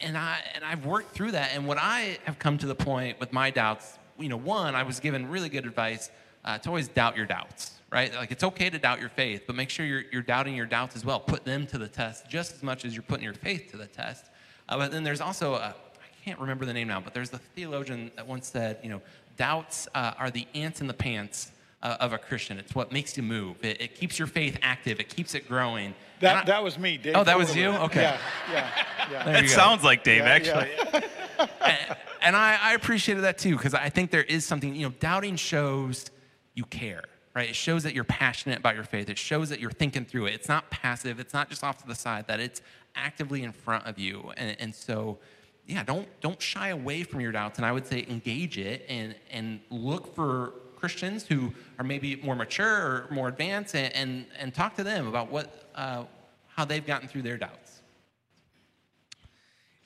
and 0.00 0.16
I 0.16 0.38
and 0.54 0.64
I've 0.64 0.86
worked 0.86 1.14
through 1.14 1.32
that. 1.32 1.50
And 1.54 1.66
what 1.66 1.78
I 1.78 2.18
have 2.24 2.38
come 2.38 2.58
to 2.58 2.66
the 2.66 2.74
point 2.74 3.18
with 3.20 3.32
my 3.32 3.50
doubts, 3.50 3.98
you 4.18 4.28
know, 4.28 4.36
one, 4.36 4.74
I 4.74 4.82
was 4.82 5.00
given 5.00 5.28
really 5.28 5.48
good 5.48 5.66
advice 5.66 6.10
uh, 6.44 6.58
to 6.58 6.68
always 6.68 6.88
doubt 6.88 7.16
your 7.16 7.26
doubts 7.26 7.74
right? 7.94 8.12
Like 8.12 8.32
it's 8.32 8.42
okay 8.42 8.68
to 8.68 8.78
doubt 8.78 8.98
your 8.98 9.08
faith, 9.08 9.44
but 9.46 9.54
make 9.54 9.70
sure 9.70 9.86
you're, 9.86 10.02
you're 10.10 10.20
doubting 10.20 10.56
your 10.56 10.66
doubts 10.66 10.96
as 10.96 11.04
well. 11.04 11.20
Put 11.20 11.44
them 11.44 11.64
to 11.68 11.78
the 11.78 11.86
test 11.86 12.28
just 12.28 12.52
as 12.52 12.62
much 12.62 12.84
as 12.84 12.92
you're 12.92 13.04
putting 13.04 13.22
your 13.24 13.34
faith 13.34 13.70
to 13.70 13.76
the 13.76 13.86
test. 13.86 14.26
Uh, 14.68 14.76
but 14.76 14.90
then 14.90 15.04
there's 15.04 15.20
also, 15.20 15.54
a, 15.54 15.58
I 15.58 16.24
can't 16.24 16.40
remember 16.40 16.64
the 16.64 16.72
name 16.72 16.88
now, 16.88 17.00
but 17.00 17.14
there's 17.14 17.30
the 17.30 17.38
theologian 17.38 18.10
that 18.16 18.26
once 18.26 18.48
said, 18.48 18.78
you 18.82 18.88
know, 18.88 19.00
doubts 19.36 19.86
uh, 19.94 20.14
are 20.18 20.28
the 20.28 20.44
ants 20.56 20.80
in 20.80 20.88
the 20.88 20.94
pants 20.94 21.52
uh, 21.84 21.98
of 22.00 22.12
a 22.12 22.18
Christian. 22.18 22.58
It's 22.58 22.74
what 22.74 22.90
makes 22.90 23.16
you 23.16 23.22
move. 23.22 23.62
It, 23.62 23.80
it, 23.80 23.94
keeps 23.94 24.18
your 24.18 24.26
faith 24.26 24.58
active. 24.62 24.98
It 24.98 25.08
keeps 25.08 25.34
it 25.34 25.46
growing. 25.46 25.94
That, 26.20 26.36
I, 26.36 26.44
that 26.46 26.64
was 26.64 26.78
me, 26.78 26.96
Dave. 26.96 27.14
Oh, 27.14 27.22
that 27.22 27.38
was 27.38 27.54
you? 27.54 27.68
Okay. 27.68 28.02
Yeah, 28.02 28.18
yeah, 28.50 28.70
yeah. 29.12 29.24
That 29.24 29.48
sounds 29.48 29.84
like 29.84 30.02
Dave, 30.02 30.22
yeah, 30.22 30.30
actually. 30.30 30.70
Yeah. 30.76 31.46
and, 31.64 31.96
and 32.22 32.36
I, 32.36 32.58
I 32.60 32.74
appreciated 32.74 33.20
that 33.22 33.38
too, 33.38 33.56
because 33.56 33.74
I 33.74 33.90
think 33.90 34.10
there 34.10 34.24
is 34.24 34.44
something, 34.44 34.74
you 34.74 34.88
know, 34.88 34.94
doubting 34.98 35.36
shows 35.36 36.10
you 36.54 36.64
care 36.64 37.04
right? 37.34 37.48
It 37.48 37.56
shows 37.56 37.82
that 37.82 37.94
you're 37.94 38.04
passionate 38.04 38.60
about 38.60 38.76
your 38.76 38.84
faith. 38.84 39.10
It 39.10 39.18
shows 39.18 39.48
that 39.48 39.58
you're 39.58 39.72
thinking 39.72 40.04
through 40.04 40.26
it. 40.26 40.34
It's 40.34 40.48
not 40.48 40.70
passive, 40.70 41.18
it's 41.18 41.34
not 41.34 41.48
just 41.48 41.64
off 41.64 41.78
to 41.78 41.86
the 41.88 41.94
side, 41.94 42.28
that 42.28 42.40
it's 42.40 42.62
actively 42.94 43.42
in 43.42 43.52
front 43.52 43.86
of 43.86 43.98
you. 43.98 44.30
And, 44.36 44.56
and 44.60 44.74
so, 44.74 45.18
yeah, 45.66 45.82
don't, 45.82 46.06
don't 46.20 46.40
shy 46.40 46.68
away 46.68 47.02
from 47.02 47.20
your 47.20 47.32
doubts. 47.32 47.58
And 47.58 47.66
I 47.66 47.72
would 47.72 47.86
say 47.86 48.06
engage 48.08 48.56
it 48.56 48.86
and, 48.88 49.16
and 49.32 49.60
look 49.68 50.14
for 50.14 50.52
Christians 50.84 51.24
who 51.26 51.50
are 51.78 51.84
maybe 51.84 52.16
more 52.16 52.36
mature 52.36 52.68
or 52.68 53.06
more 53.10 53.28
advanced 53.28 53.74
and, 53.74 53.90
and, 53.94 54.26
and 54.38 54.52
talk 54.52 54.76
to 54.76 54.84
them 54.84 55.06
about 55.06 55.30
what, 55.30 55.64
uh, 55.74 56.04
how 56.48 56.66
they've 56.66 56.86
gotten 56.86 57.08
through 57.08 57.22
their 57.22 57.38
doubts. 57.38 57.80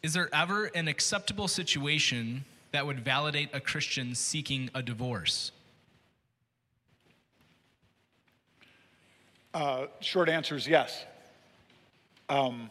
Is 0.03 0.13
there 0.13 0.29
ever 0.33 0.65
an 0.75 0.89
acceptable 0.89 1.47
situation 1.47 2.45
that 2.73 2.85
would 2.85 2.99
validate 2.99 3.49
a 3.53 3.61
Christian 3.61 4.13
seeking 4.17 4.71
a 4.75 4.83
divorce? 4.83 5.53
Uh, 9.55 9.87
short 10.01 10.29
answer 10.29 10.57
is 10.57 10.67
yes. 10.67 11.05
Um, 12.29 12.71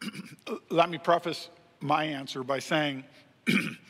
let 0.70 0.88
me 0.88 0.96
preface 0.96 1.50
my 1.80 2.04
answer 2.04 2.42
by 2.42 2.60
saying 2.60 3.04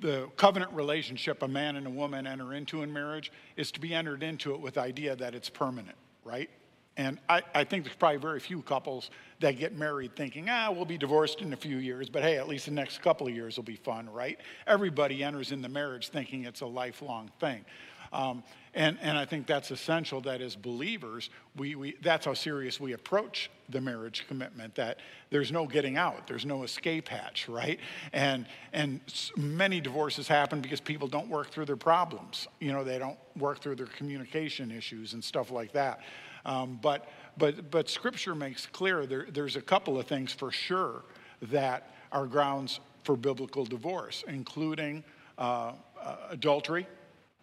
the 0.00 0.28
covenant 0.36 0.72
relationship 0.72 1.42
a 1.42 1.48
man 1.48 1.76
and 1.76 1.86
a 1.86 1.90
woman 1.90 2.26
enter 2.26 2.54
into 2.54 2.82
in 2.82 2.92
marriage 2.92 3.32
is 3.56 3.72
to 3.72 3.80
be 3.80 3.94
entered 3.94 4.22
into 4.22 4.54
it 4.54 4.60
with 4.60 4.74
the 4.74 4.80
idea 4.80 5.16
that 5.16 5.34
it's 5.34 5.48
permanent, 5.48 5.96
right? 6.24 6.50
and 6.98 7.20
I, 7.28 7.42
I 7.54 7.62
think 7.62 7.84
there's 7.84 7.96
probably 7.96 8.18
very 8.18 8.40
few 8.40 8.60
couples 8.60 9.10
that 9.38 9.52
get 9.52 9.76
married 9.76 10.16
thinking, 10.16 10.48
ah, 10.50 10.70
we'll 10.72 10.84
be 10.84 10.98
divorced 10.98 11.40
in 11.40 11.52
a 11.52 11.56
few 11.56 11.76
years, 11.76 12.10
but 12.10 12.22
hey, 12.22 12.36
at 12.38 12.48
least 12.48 12.66
the 12.66 12.72
next 12.72 13.00
couple 13.02 13.28
of 13.28 13.34
years 13.34 13.56
will 13.56 13.64
be 13.64 13.76
fun, 13.76 14.10
right? 14.10 14.38
Everybody 14.66 15.22
enters 15.22 15.52
in 15.52 15.62
the 15.62 15.68
marriage 15.68 16.08
thinking 16.08 16.44
it's 16.44 16.60
a 16.60 16.66
lifelong 16.66 17.30
thing. 17.38 17.64
Um, 18.12 18.42
and, 18.74 18.98
and 19.00 19.18
I 19.18 19.24
think 19.24 19.46
that's 19.46 19.70
essential 19.70 20.20
that 20.22 20.40
as 20.40 20.54
believers, 20.54 21.30
we, 21.56 21.74
we, 21.74 21.96
that's 22.02 22.26
how 22.26 22.34
serious 22.34 22.78
we 22.78 22.92
approach 22.92 23.50
the 23.68 23.80
marriage 23.80 24.24
commitment, 24.28 24.74
that 24.76 24.98
there's 25.30 25.50
no 25.50 25.66
getting 25.66 25.96
out, 25.96 26.26
there's 26.26 26.46
no 26.46 26.62
escape 26.62 27.08
hatch, 27.08 27.48
right? 27.48 27.80
And, 28.12 28.46
and 28.72 29.00
many 29.36 29.80
divorces 29.80 30.28
happen 30.28 30.60
because 30.60 30.80
people 30.80 31.08
don't 31.08 31.28
work 31.28 31.50
through 31.50 31.64
their 31.64 31.76
problems. 31.76 32.46
You 32.60 32.72
know, 32.72 32.84
they 32.84 32.98
don't 32.98 33.18
work 33.36 33.60
through 33.60 33.76
their 33.76 33.86
communication 33.86 34.70
issues 34.70 35.14
and 35.14 35.24
stuff 35.24 35.50
like 35.50 35.72
that. 35.72 36.00
Um, 36.44 36.78
but, 36.80 37.08
but, 37.36 37.70
but 37.70 37.88
Scripture 37.88 38.34
makes 38.34 38.66
clear 38.66 39.06
there, 39.06 39.26
there's 39.32 39.56
a 39.56 39.62
couple 39.62 39.98
of 39.98 40.06
things 40.06 40.32
for 40.32 40.50
sure 40.50 41.02
that 41.42 41.94
are 42.12 42.26
grounds 42.26 42.80
for 43.02 43.16
biblical 43.16 43.64
divorce, 43.64 44.24
including 44.28 45.02
uh, 45.36 45.72
uh, 46.00 46.16
adultery 46.30 46.86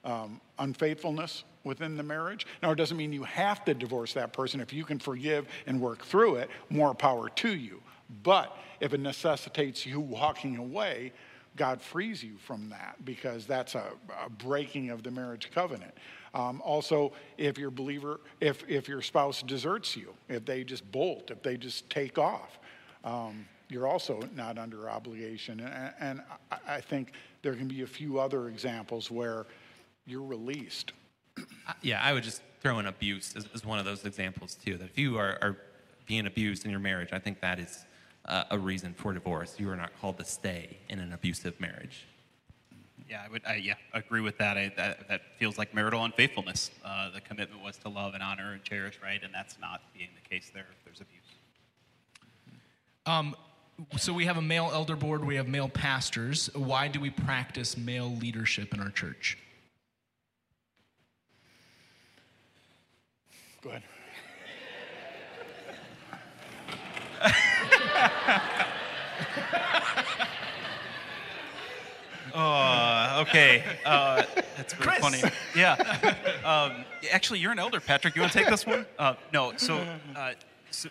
um, 0.06 0.39
unfaithfulness 0.60 1.44
within 1.63 1.98
the 1.98 2.04
marriage. 2.04 2.46
Now, 2.62 2.72
it 2.72 2.76
doesn't 2.76 2.96
mean 2.96 3.12
you 3.12 3.24
have 3.24 3.65
to 3.65 3.74
divorce 3.74 4.13
that 4.13 4.32
person. 4.32 4.62
If 4.62 4.72
you 4.72 4.86
can 4.86 5.00
forgive 5.00 5.48
and 5.65 5.82
work 5.82 6.06
through 6.06 6.36
it, 6.36 6.50
more 6.70 6.94
power 6.94 7.30
to 7.30 7.56
you. 7.56 7.82
But 8.24 8.56
if 8.80 8.94
it 8.94 9.00
necessitates 9.00 9.86
you 9.86 10.00
walking 10.00 10.58
away, 10.58 11.12
God 11.56 11.82
frees 11.82 12.24
you 12.24 12.38
from 12.38 12.70
that 12.70 12.98
because 13.04 13.46
that's 13.48 13.76
a, 13.76 13.86
a 14.24 14.30
breaking 14.30 14.89
of 14.89 15.04
the 15.04 15.12
marriage 15.12 15.50
covenant. 15.54 15.94
Um, 16.34 16.62
also, 16.63 17.13
if 17.38 17.58
your 17.58 17.72
believer, 17.72 18.20
if, 18.41 18.63
if 18.68 18.88
your 18.88 19.02
spouse 19.02 19.41
deserts 19.41 19.96
you, 19.96 20.13
if 20.28 20.46
they 20.46 20.63
just 20.63 20.89
bolt, 20.91 21.32
if 21.32 21.41
they 21.41 21.56
just 21.56 21.89
take 21.89 22.18
off, 22.18 22.60
um, 23.06 23.46
you're 23.70 23.88
also 23.88 24.20
not 24.36 24.58
under 24.58 24.89
obligation. 24.89 25.62
And, 25.62 25.94
and 26.00 26.22
I, 26.52 26.76
I 26.76 26.82
think 26.82 27.13
there 27.41 27.56
can 27.56 27.68
be 27.68 27.84
a 27.84 27.88
few 27.88 28.20
other 28.20 28.50
examples 28.50 29.10
where 29.10 29.46
you're 30.06 30.24
released. 30.24 30.94
Yeah, 31.82 32.02
I 32.02 32.13
would 32.13 32.24
just 32.24 32.41
throw 32.62 32.80
in 32.80 32.86
abuse 32.86 33.36
as, 33.36 33.48
as 33.54 33.65
one 33.65 33.80
of 33.80 33.86
those 33.86 34.06
examples 34.06 34.56
too. 34.56 34.78
That 34.78 34.86
if 34.86 34.98
you 34.98 35.18
are, 35.18 35.38
are 35.41 35.58
being 36.08 36.28
abused 36.28 36.65
in 36.65 36.72
your 36.72 36.80
marriage, 36.80 37.10
I 37.12 37.20
think 37.20 37.41
that 37.41 37.60
is 37.60 37.86
uh, 38.26 38.46
a 38.52 38.58
reason 38.58 38.94
for 38.94 39.13
divorce. 39.13 39.56
You 39.60 39.70
are 39.70 39.76
not 39.76 39.91
called 40.00 40.18
to 40.20 40.26
stay 40.26 40.78
in 40.89 41.00
an 41.00 41.13
abusive 41.13 41.60
marriage. 41.60 42.06
Yeah, 43.10 43.22
I 43.24 43.30
would. 43.30 43.41
I, 43.46 43.56
yeah, 43.56 43.76
agree 43.94 44.22
with 44.22 44.38
that. 44.39 44.58
I, 44.58 44.74
that. 44.78 45.08
That 45.08 45.22
feels 45.38 45.58
like 45.58 45.76
marital 45.76 46.04
unfaithfulness. 46.06 46.72
Uh, 46.84 47.12
the 47.12 47.22
commitment 47.22 47.63
was 47.63 47.78
to 47.78 47.89
love 47.89 48.13
and 48.15 48.24
honor 48.24 48.54
and 48.54 48.63
cherish, 48.63 49.00
right? 49.04 49.22
And 49.24 49.34
that's 49.34 49.60
not 49.60 49.82
being 49.94 50.10
the 50.15 50.28
case 50.28 50.50
there. 50.54 50.65
If 50.72 50.86
there's 50.86 51.02
abuse. 51.02 51.22
Um, 53.06 53.36
so 53.98 54.13
we 54.13 54.26
have 54.26 54.38
a 54.38 54.41
male 54.41 54.72
elder 54.74 54.96
board. 54.96 55.24
We 55.24 55.36
have 55.36 55.48
male 55.48 55.70
pastors. 55.70 56.50
Why 56.56 56.88
do 56.88 57.00
we 57.00 57.12
practice 57.12 57.78
male 57.78 58.10
leadership 58.10 58.74
in 58.74 58.80
our 58.80 58.89
church? 58.89 59.38
Go 63.65 63.71
ahead. 63.71 63.84
Oh, 72.38 73.21
okay. 73.21 73.63
Uh, 73.86 74.23
that's 74.58 74.73
very 74.73 74.99
funny. 74.99 75.21
Yeah. 75.56 75.75
Um, 76.45 76.86
actually, 77.12 77.39
you're 77.39 77.54
an 77.54 77.58
elder, 77.58 77.80
Patrick. 77.80 78.15
You 78.15 78.21
want 78.21 78.34
to 78.34 78.38
take 78.38 78.49
this 78.49 78.67
one? 78.67 78.86
Uh, 78.99 79.15
no. 79.34 79.54
So, 79.58 79.84
uh, 80.15 80.34
so 80.69 80.89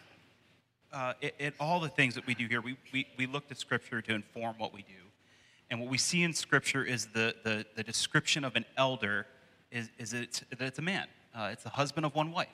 uh, 0.92 1.12
it, 1.20 1.34
it, 1.38 1.54
all 1.60 1.78
the 1.78 1.88
things 1.88 2.16
that 2.16 2.26
we 2.26 2.34
do 2.34 2.48
here, 2.48 2.60
we, 2.60 2.76
we, 2.92 3.06
we 3.16 3.26
looked 3.26 3.52
at 3.52 3.58
Scripture 3.58 4.02
to 4.02 4.14
inform 4.14 4.56
what 4.58 4.74
we 4.74 4.82
do. 4.82 4.94
And 5.70 5.80
what 5.80 5.88
we 5.88 5.98
see 5.98 6.24
in 6.24 6.32
Scripture 6.32 6.82
is 6.82 7.06
the, 7.06 7.36
the, 7.44 7.64
the 7.76 7.84
description 7.84 8.44
of 8.44 8.56
an 8.56 8.64
elder 8.76 9.26
is, 9.70 9.90
is 9.96 10.12
it's, 10.12 10.42
that 10.50 10.62
it's 10.62 10.80
a 10.80 10.82
man. 10.82 11.06
Uh, 11.34 11.50
it's 11.52 11.64
the 11.64 11.70
husband 11.70 12.06
of 12.06 12.14
one 12.14 12.30
wife. 12.30 12.48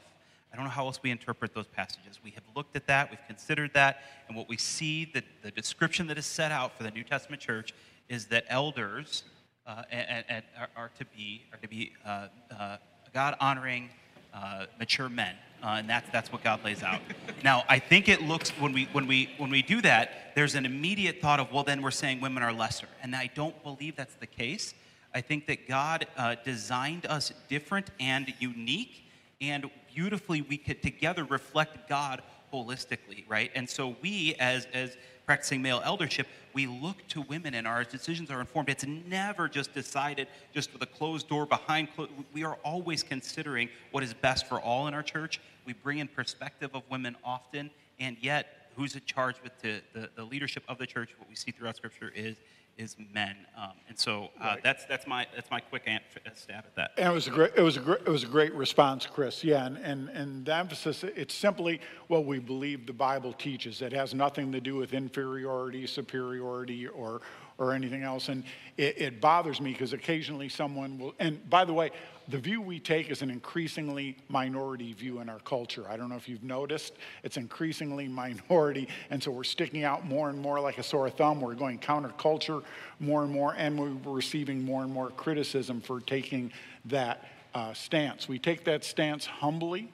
I 0.52 0.56
don't 0.56 0.64
know 0.64 0.70
how 0.70 0.86
else 0.86 0.98
we 1.02 1.10
interpret 1.10 1.54
those 1.54 1.66
passages. 1.66 2.18
We 2.24 2.30
have 2.32 2.42
looked 2.56 2.74
at 2.74 2.86
that, 2.86 3.10
we've 3.10 3.24
considered 3.26 3.72
that, 3.74 4.02
and 4.26 4.36
what 4.36 4.48
we 4.48 4.56
see, 4.56 5.04
the, 5.04 5.22
the 5.42 5.50
description 5.50 6.06
that 6.08 6.18
is 6.18 6.26
set 6.26 6.50
out 6.50 6.76
for 6.76 6.82
the 6.82 6.90
New 6.90 7.04
Testament 7.04 7.40
church 7.40 7.72
is 8.08 8.26
that 8.26 8.44
elders 8.48 9.22
uh, 9.66 9.82
and, 9.90 10.24
and 10.28 10.44
are, 10.58 10.68
are, 10.76 10.90
to 10.98 11.04
be, 11.16 11.42
are 11.52 11.58
to 11.58 11.68
be 11.68 11.92
uh, 12.04 12.26
uh, 12.58 12.78
God 13.14 13.36
honoring, 13.38 13.90
uh, 14.34 14.66
mature 14.78 15.08
men. 15.08 15.34
Uh, 15.62 15.76
and 15.78 15.88
that's, 15.88 16.08
that's 16.10 16.32
what 16.32 16.42
God 16.42 16.64
lays 16.64 16.82
out. 16.82 17.00
now, 17.44 17.64
I 17.68 17.78
think 17.78 18.08
it 18.08 18.22
looks, 18.22 18.50
when 18.50 18.72
we, 18.72 18.88
when, 18.92 19.06
we, 19.06 19.30
when 19.36 19.50
we 19.50 19.62
do 19.62 19.80
that, 19.82 20.32
there's 20.34 20.54
an 20.54 20.64
immediate 20.64 21.20
thought 21.20 21.38
of, 21.38 21.52
well, 21.52 21.64
then 21.64 21.82
we're 21.82 21.90
saying 21.90 22.20
women 22.20 22.42
are 22.42 22.52
lesser. 22.52 22.88
And 23.02 23.14
I 23.14 23.30
don't 23.34 23.62
believe 23.62 23.96
that's 23.96 24.14
the 24.14 24.26
case. 24.26 24.74
I 25.14 25.20
think 25.20 25.46
that 25.46 25.66
God 25.66 26.06
uh, 26.16 26.36
designed 26.44 27.06
us 27.06 27.32
different 27.48 27.90
and 27.98 28.32
unique 28.38 29.04
and 29.40 29.70
beautifully 29.94 30.42
we 30.42 30.58
could 30.58 30.82
together 30.82 31.24
reflect 31.24 31.88
God 31.88 32.22
holistically, 32.52 33.24
right? 33.28 33.50
And 33.54 33.68
so 33.68 33.96
we, 34.02 34.34
as, 34.38 34.66
as 34.72 34.96
practicing 35.24 35.62
male 35.62 35.80
eldership, 35.84 36.26
we 36.52 36.66
look 36.66 37.06
to 37.08 37.22
women 37.22 37.54
and 37.54 37.66
our 37.66 37.84
decisions 37.84 38.30
are 38.30 38.40
informed. 38.40 38.68
It's 38.68 38.84
never 38.84 39.48
just 39.48 39.72
decided 39.72 40.28
just 40.52 40.72
with 40.72 40.82
a 40.82 40.86
closed 40.86 41.28
door 41.28 41.46
behind. 41.46 41.88
Clo- 41.94 42.08
we 42.32 42.44
are 42.44 42.58
always 42.64 43.02
considering 43.02 43.68
what 43.92 44.02
is 44.02 44.12
best 44.12 44.46
for 44.46 44.60
all 44.60 44.88
in 44.88 44.94
our 44.94 45.02
church. 45.02 45.40
We 45.64 45.72
bring 45.72 45.98
in 45.98 46.08
perspective 46.08 46.70
of 46.74 46.82
women 46.90 47.16
often, 47.24 47.70
and 47.98 48.16
yet 48.20 48.70
who's 48.76 48.94
in 48.94 49.02
charge 49.04 49.36
with 49.42 49.58
the, 49.60 49.80
the, 49.92 50.10
the 50.16 50.24
leadership 50.24 50.64
of 50.68 50.78
the 50.78 50.86
church? 50.86 51.10
What 51.18 51.28
we 51.28 51.34
see 51.34 51.50
throughout 51.50 51.76
Scripture 51.76 52.12
is 52.14 52.36
is 52.76 52.96
men. 53.12 53.36
Um, 53.56 53.72
and 53.88 53.98
so 53.98 54.30
uh, 54.40 54.44
right. 54.44 54.62
that's 54.62 54.84
that's 54.86 55.06
my 55.06 55.26
that's 55.34 55.50
my 55.50 55.60
quick 55.60 55.88
uh, 55.88 56.30
stab 56.34 56.64
at 56.64 56.76
that. 56.76 56.90
And 56.96 57.08
it 57.08 57.12
was 57.12 57.26
a 57.26 57.30
great 57.30 57.52
it 57.56 57.62
was 57.62 57.76
a 57.76 57.80
great, 57.80 58.00
it 58.00 58.08
was 58.08 58.22
a 58.22 58.26
great 58.28 58.54
response, 58.54 59.06
Chris. 59.06 59.44
Yeah, 59.44 59.66
and, 59.66 59.76
and 59.78 60.08
and 60.10 60.46
the 60.46 60.54
emphasis 60.54 61.04
it's 61.04 61.34
simply 61.34 61.80
what 62.08 62.24
we 62.24 62.38
believe 62.38 62.86
the 62.86 62.92
Bible 62.92 63.32
teaches. 63.32 63.82
It 63.82 63.92
has 63.92 64.14
nothing 64.14 64.52
to 64.52 64.60
do 64.60 64.76
with 64.76 64.94
inferiority, 64.94 65.86
superiority, 65.86 66.86
or 66.88 67.20
or 67.60 67.74
anything 67.74 68.02
else. 68.02 68.28
And 68.28 68.42
it, 68.76 69.00
it 69.00 69.20
bothers 69.20 69.60
me 69.60 69.70
because 69.72 69.92
occasionally 69.92 70.48
someone 70.48 70.98
will. 70.98 71.14
And 71.20 71.48
by 71.48 71.64
the 71.64 71.74
way, 71.74 71.90
the 72.28 72.38
view 72.38 72.60
we 72.62 72.80
take 72.80 73.10
is 73.10 73.22
an 73.22 73.30
increasingly 73.30 74.16
minority 74.28 74.94
view 74.94 75.20
in 75.20 75.28
our 75.28 75.40
culture. 75.40 75.84
I 75.88 75.96
don't 75.96 76.08
know 76.08 76.16
if 76.16 76.28
you've 76.28 76.42
noticed, 76.42 76.94
it's 77.22 77.36
increasingly 77.36 78.08
minority. 78.48 78.88
And 79.10 79.22
so 79.22 79.30
we're 79.30 79.44
sticking 79.44 79.84
out 79.84 80.06
more 80.06 80.30
and 80.30 80.40
more 80.40 80.58
like 80.58 80.78
a 80.78 80.82
sore 80.82 81.10
thumb. 81.10 81.40
We're 81.40 81.54
going 81.54 81.78
counterculture 81.78 82.64
more 82.98 83.22
and 83.22 83.30
more, 83.30 83.54
and 83.56 83.78
we're 83.78 84.12
receiving 84.12 84.64
more 84.64 84.82
and 84.82 84.92
more 84.92 85.10
criticism 85.10 85.80
for 85.80 86.00
taking 86.00 86.50
that 86.86 87.28
uh, 87.54 87.74
stance. 87.74 88.26
We 88.26 88.38
take 88.38 88.64
that 88.64 88.84
stance 88.84 89.26
humbly, 89.26 89.92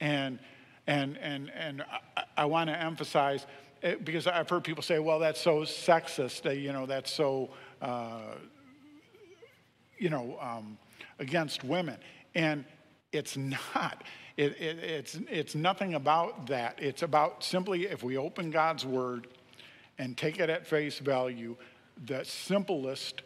and 0.00 0.38
and 0.86 1.16
and 1.18 1.50
and 1.50 1.82
I, 2.16 2.24
I 2.36 2.44
want 2.46 2.68
to 2.68 2.78
emphasize 2.78 3.46
it, 3.82 4.04
because 4.04 4.26
I've 4.26 4.48
heard 4.48 4.64
people 4.64 4.82
say, 4.82 4.98
"Well, 4.98 5.18
that's 5.18 5.40
so 5.40 5.60
sexist," 5.60 6.60
you 6.60 6.72
know, 6.72 6.86
that's 6.86 7.10
so, 7.10 7.50
uh, 7.80 8.36
you 9.98 10.10
know. 10.10 10.38
Um, 10.40 10.78
against 11.22 11.64
women. 11.64 11.96
And 12.34 12.64
it's 13.12 13.36
not. 13.36 14.04
It, 14.36 14.60
it, 14.60 14.78
it's, 14.78 15.18
it's 15.30 15.54
nothing 15.54 15.94
about 15.94 16.46
that. 16.48 16.78
It's 16.78 17.02
about 17.02 17.44
simply 17.44 17.86
if 17.86 18.02
we 18.02 18.16
open 18.16 18.50
God's 18.50 18.84
word 18.84 19.28
and 19.98 20.16
take 20.16 20.40
it 20.40 20.50
at 20.50 20.66
face 20.66 20.98
value, 20.98 21.56
the 22.06 22.24
simplest 22.24 23.22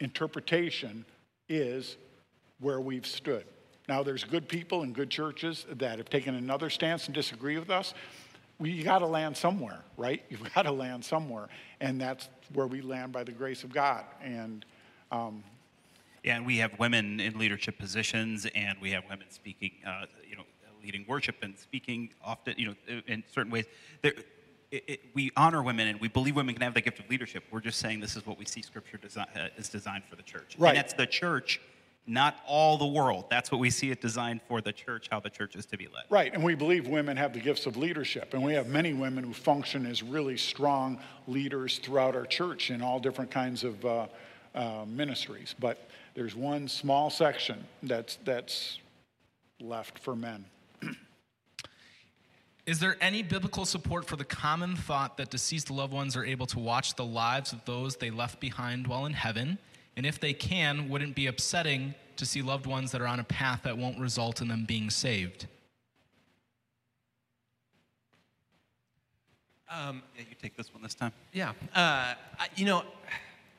interpretation 0.00 1.04
is 1.48 1.96
where 2.60 2.80
we've 2.80 3.06
stood. 3.06 3.44
Now, 3.88 4.02
there's 4.02 4.22
good 4.22 4.48
people 4.48 4.82
and 4.82 4.94
good 4.94 5.08
churches 5.08 5.64
that 5.72 5.96
have 5.96 6.10
taken 6.10 6.34
another 6.34 6.68
stance 6.68 7.06
and 7.06 7.14
disagree 7.14 7.58
with 7.58 7.70
us. 7.70 7.94
We 8.60 8.82
got 8.82 8.98
to 8.98 9.06
land 9.06 9.36
somewhere, 9.36 9.80
right? 9.96 10.22
You've 10.30 10.52
got 10.54 10.62
to 10.62 10.72
land 10.72 11.04
somewhere, 11.04 11.48
and 11.80 12.00
that's 12.00 12.28
where 12.54 12.66
we 12.66 12.80
land 12.80 13.12
by 13.12 13.24
the 13.24 13.32
grace 13.32 13.64
of 13.64 13.72
God. 13.72 14.04
And 14.22 14.64
um, 15.12 15.44
and 16.24 16.44
we 16.44 16.58
have 16.58 16.78
women 16.78 17.20
in 17.20 17.38
leadership 17.38 17.78
positions, 17.78 18.46
and 18.54 18.76
we 18.80 18.90
have 18.90 19.04
women 19.08 19.26
speaking, 19.30 19.72
uh, 19.86 20.06
you 20.28 20.36
know, 20.36 20.42
leading 20.82 21.04
worship 21.06 21.36
and 21.42 21.58
speaking 21.58 22.10
often, 22.24 22.54
you 22.56 22.66
know, 22.66 23.00
in 23.06 23.22
certain 23.32 23.52
ways. 23.52 23.66
There, 24.02 24.12
it, 24.70 24.84
it, 24.86 25.00
we 25.14 25.30
honor 25.36 25.62
women 25.62 25.88
and 25.88 26.00
we 26.00 26.08
believe 26.08 26.36
women 26.36 26.54
can 26.54 26.62
have 26.62 26.74
the 26.74 26.80
gift 26.80 26.98
of 26.98 27.08
leadership. 27.08 27.44
We're 27.50 27.60
just 27.60 27.78
saying 27.78 28.00
this 28.00 28.16
is 28.16 28.26
what 28.26 28.38
we 28.38 28.44
see 28.44 28.60
Scripture 28.60 28.98
design, 28.98 29.26
uh, 29.34 29.48
is 29.56 29.68
designed 29.68 30.04
for 30.04 30.16
the 30.16 30.22
church. 30.22 30.56
Right. 30.58 30.70
And 30.70 30.78
that's 30.78 30.92
the 30.92 31.06
church, 31.06 31.60
not 32.08 32.36
all 32.46 32.78
the 32.78 32.86
world. 32.86 33.26
That's 33.28 33.52
what 33.52 33.60
we 33.60 33.70
see 33.70 33.90
it 33.90 34.00
designed 34.00 34.40
for 34.48 34.60
the 34.60 34.72
church, 34.72 35.08
how 35.10 35.20
the 35.20 35.30
church 35.30 35.54
is 35.54 35.66
to 35.66 35.76
be 35.76 35.86
led. 35.86 36.04
Right. 36.08 36.32
And 36.32 36.42
we 36.42 36.54
believe 36.54 36.88
women 36.88 37.16
have 37.16 37.32
the 37.34 37.40
gifts 37.40 37.66
of 37.66 37.76
leadership. 37.76 38.32
And 38.34 38.42
we 38.42 38.54
have 38.54 38.66
many 38.66 38.94
women 38.94 39.24
who 39.24 39.32
function 39.32 39.84
as 39.86 40.02
really 40.02 40.36
strong 40.36 40.98
leaders 41.26 41.78
throughout 41.78 42.16
our 42.16 42.26
church 42.26 42.70
in 42.70 42.82
all 42.82 42.98
different 42.98 43.30
kinds 43.30 43.62
of 43.62 43.84
uh, 43.84 44.06
uh, 44.54 44.84
ministries. 44.86 45.54
But 45.58 45.88
there's 46.14 46.34
one 46.34 46.66
small 46.66 47.10
section 47.10 47.64
that's, 47.82 48.16
that's 48.24 48.78
left 49.60 49.98
for 49.98 50.16
men. 50.16 50.46
Is 52.66 52.80
there 52.80 52.96
any 53.00 53.22
biblical 53.22 53.64
support 53.64 54.06
for 54.06 54.16
the 54.16 54.24
common 54.24 54.76
thought 54.76 55.16
that 55.18 55.30
deceased 55.30 55.70
loved 55.70 55.92
ones 55.92 56.16
are 56.16 56.24
able 56.24 56.46
to 56.46 56.58
watch 56.58 56.94
the 56.94 57.04
lives 57.04 57.52
of 57.52 57.64
those 57.66 57.96
they 57.96 58.10
left 58.10 58.40
behind 58.40 58.86
while 58.86 59.06
in 59.06 59.12
heaven? 59.12 59.58
And 59.98 60.06
if 60.06 60.20
they 60.20 60.32
can, 60.32 60.88
wouldn't 60.88 61.10
it 61.10 61.16
be 61.16 61.26
upsetting 61.26 61.92
to 62.18 62.24
see 62.24 62.40
loved 62.40 62.66
ones 62.66 62.92
that 62.92 63.00
are 63.00 63.06
on 63.08 63.18
a 63.18 63.24
path 63.24 63.62
that 63.64 63.76
won't 63.76 63.98
result 63.98 64.40
in 64.40 64.46
them 64.46 64.64
being 64.64 64.90
saved? 64.90 65.48
Um, 69.68 70.02
yeah, 70.16 70.22
you 70.30 70.36
take 70.40 70.56
this 70.56 70.72
one 70.72 70.84
this 70.84 70.94
time. 70.94 71.10
Yeah. 71.32 71.50
Uh, 71.74 72.14
I- 72.38 72.48
you 72.54 72.64
know, 72.64 72.84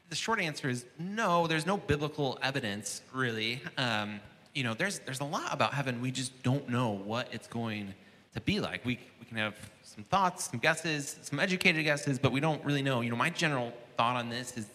the 0.08 0.16
short 0.16 0.40
answer 0.40 0.70
is 0.70 0.86
no. 0.98 1.46
There's 1.46 1.66
no 1.66 1.76
biblical 1.76 2.40
evidence, 2.42 3.02
really. 3.14 3.62
Um, 3.78 4.22
you 4.56 4.64
know, 4.64 4.74
there's 4.74 5.00
there's 5.00 5.20
a 5.20 5.26
lot 5.26 5.54
about 5.54 5.74
heaven 5.74 6.02
we 6.02 6.10
just 6.10 6.42
don't 6.42 6.70
know 6.70 6.92
what 6.92 7.28
it's 7.34 7.48
going 7.48 7.94
to 8.34 8.40
be 8.40 8.62
like. 8.62 8.86
We 8.86 8.98
we 9.20 9.26
can 9.26 9.36
have 9.36 9.56
some 9.84 10.06
thoughts, 10.06 10.50
some 10.50 10.62
guesses, 10.62 11.20
some 11.22 11.38
educated 11.38 11.84
guesses, 11.84 12.18
but 12.18 12.32
we 12.32 12.40
don't 12.40 12.64
really 12.64 12.82
know. 12.82 13.02
You 13.02 13.10
know, 13.10 13.18
my 13.18 13.30
general 13.30 13.74
thought 13.98 14.16
on 14.16 14.30
this 14.30 14.56
is 14.56 14.68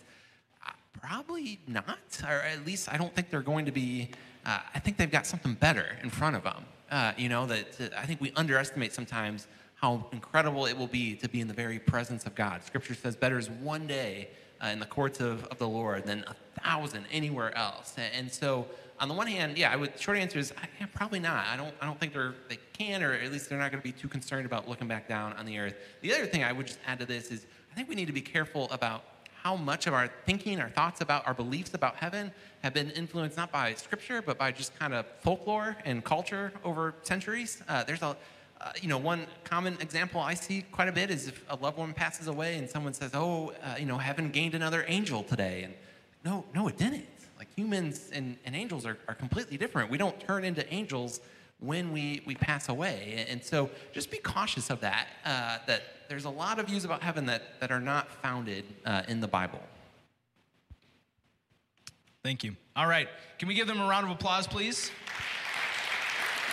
probably 1.06 1.58
not, 1.66 1.98
or 2.22 2.40
at 2.40 2.64
least 2.64 2.92
I 2.92 2.96
don't 2.96 3.14
think 3.14 3.30
they're 3.30 3.42
going 3.42 3.66
to 3.66 3.72
be. 3.72 4.10
Uh, 4.46 4.58
I 4.74 4.78
think 4.78 4.96
they've 4.96 5.10
got 5.10 5.26
something 5.26 5.54
better 5.54 5.96
in 6.02 6.10
front 6.10 6.36
of 6.36 6.44
them. 6.44 6.64
Uh, 6.90 7.12
you 7.16 7.28
know, 7.28 7.46
that 7.46 7.72
that 7.78 7.98
I 7.98 8.06
think 8.06 8.20
we 8.20 8.32
underestimate 8.36 8.92
sometimes 8.92 9.46
how 9.74 10.06
incredible 10.12 10.66
it 10.66 10.76
will 10.76 10.86
be 10.86 11.14
to 11.16 11.28
be 11.28 11.40
in 11.40 11.48
the 11.48 11.54
very 11.54 11.78
presence 11.78 12.24
of 12.24 12.34
God. 12.34 12.64
Scripture 12.64 12.94
says, 12.94 13.16
better 13.16 13.38
is 13.38 13.50
one 13.50 13.86
day 13.86 14.28
uh, 14.62 14.68
in 14.68 14.78
the 14.78 14.86
courts 14.86 15.20
of, 15.20 15.44
of 15.46 15.58
the 15.58 15.68
Lord 15.68 16.06
than 16.06 16.24
a 16.26 16.60
thousand 16.60 17.04
anywhere 17.10 17.56
else. 17.56 17.94
And, 17.98 18.14
and 18.14 18.32
so, 18.32 18.66
on 19.00 19.08
the 19.08 19.14
one 19.14 19.26
hand, 19.26 19.58
yeah, 19.58 19.72
I 19.72 19.76
would. 19.76 19.98
Short 20.00 20.16
answer 20.16 20.38
is 20.38 20.52
I, 20.52 20.68
yeah, 20.80 20.86
probably 20.94 21.18
not. 21.18 21.46
I 21.48 21.56
don't. 21.56 21.74
I 21.80 21.86
don't 21.86 21.98
think 21.98 22.12
they're 22.12 22.34
they 22.48 22.58
can, 22.72 23.02
or 23.02 23.12
at 23.12 23.30
least 23.32 23.48
they're 23.48 23.58
not 23.58 23.70
going 23.72 23.82
to 23.82 23.86
be 23.86 23.92
too 23.92 24.08
concerned 24.08 24.46
about 24.46 24.68
looking 24.68 24.88
back 24.88 25.08
down 25.08 25.32
on 25.34 25.44
the 25.44 25.58
earth. 25.58 25.74
The 26.00 26.14
other 26.14 26.26
thing 26.26 26.44
I 26.44 26.52
would 26.52 26.66
just 26.66 26.78
add 26.86 27.00
to 27.00 27.06
this 27.06 27.30
is 27.30 27.46
I 27.72 27.74
think 27.74 27.88
we 27.88 27.94
need 27.94 28.06
to 28.06 28.12
be 28.12 28.22
careful 28.22 28.68
about 28.70 29.04
how 29.44 29.54
much 29.54 29.86
of 29.86 29.92
our 29.92 30.08
thinking, 30.24 30.58
our 30.58 30.70
thoughts 30.70 31.02
about 31.02 31.26
our 31.26 31.34
beliefs 31.34 31.74
about 31.74 31.96
heaven 31.96 32.32
have 32.62 32.72
been 32.72 32.90
influenced 32.92 33.36
not 33.36 33.52
by 33.52 33.74
scripture, 33.74 34.22
but 34.22 34.38
by 34.38 34.50
just 34.50 34.76
kind 34.78 34.94
of 34.94 35.04
folklore 35.20 35.76
and 35.84 36.02
culture 36.02 36.50
over 36.64 36.94
centuries. 37.02 37.62
Uh, 37.68 37.84
there's 37.84 38.00
a 38.02 38.16
uh, 38.60 38.72
you 38.80 38.88
know, 38.88 38.96
one 38.96 39.26
common 39.42 39.76
example 39.80 40.20
I 40.20 40.32
see 40.32 40.62
quite 40.72 40.88
a 40.88 40.92
bit 40.92 41.10
is 41.10 41.28
if 41.28 41.44
a 41.50 41.56
loved 41.56 41.76
one 41.76 41.92
passes 41.92 42.28
away 42.28 42.56
and 42.56 42.70
someone 42.70 42.94
says, 42.94 43.10
"Oh, 43.12 43.52
uh, 43.62 43.74
you 43.78 43.84
know, 43.84 43.98
heaven 43.98 44.30
gained 44.30 44.54
another 44.54 44.84
angel 44.88 45.22
today," 45.22 45.64
and 45.64 45.74
no, 46.24 46.44
no, 46.54 46.68
it 46.68 46.78
didn't. 46.78 47.06
Like 47.36 47.48
humans 47.54 48.10
and, 48.14 48.38
and 48.46 48.56
angels 48.56 48.86
are, 48.86 48.96
are 49.08 49.14
completely 49.14 49.58
different. 49.58 49.90
We 49.90 49.98
don't 49.98 50.18
turn 50.20 50.44
into 50.44 50.72
angels 50.72 51.20
when 51.58 51.92
we, 51.92 52.22
we 52.24 52.36
pass 52.36 52.70
away, 52.70 53.26
and 53.28 53.44
so 53.44 53.68
just 53.92 54.10
be 54.10 54.18
cautious 54.18 54.70
of 54.70 54.80
that. 54.80 55.08
Uh, 55.26 55.58
that 55.66 55.82
there's 56.08 56.24
a 56.24 56.30
lot 56.30 56.58
of 56.58 56.66
views 56.66 56.84
about 56.84 57.02
heaven 57.02 57.26
that 57.26 57.60
that 57.60 57.70
are 57.70 57.80
not 57.80 58.10
founded 58.22 58.64
uh, 58.84 59.02
in 59.08 59.20
the 59.20 59.28
Bible. 59.28 59.60
Thank 62.22 62.42
you. 62.42 62.56
All 62.74 62.86
right. 62.86 63.08
Can 63.38 63.48
we 63.48 63.54
give 63.54 63.66
them 63.66 63.80
a 63.80 63.86
round 63.86 64.06
of 64.06 64.12
applause, 64.12 64.46
please? 64.46 64.90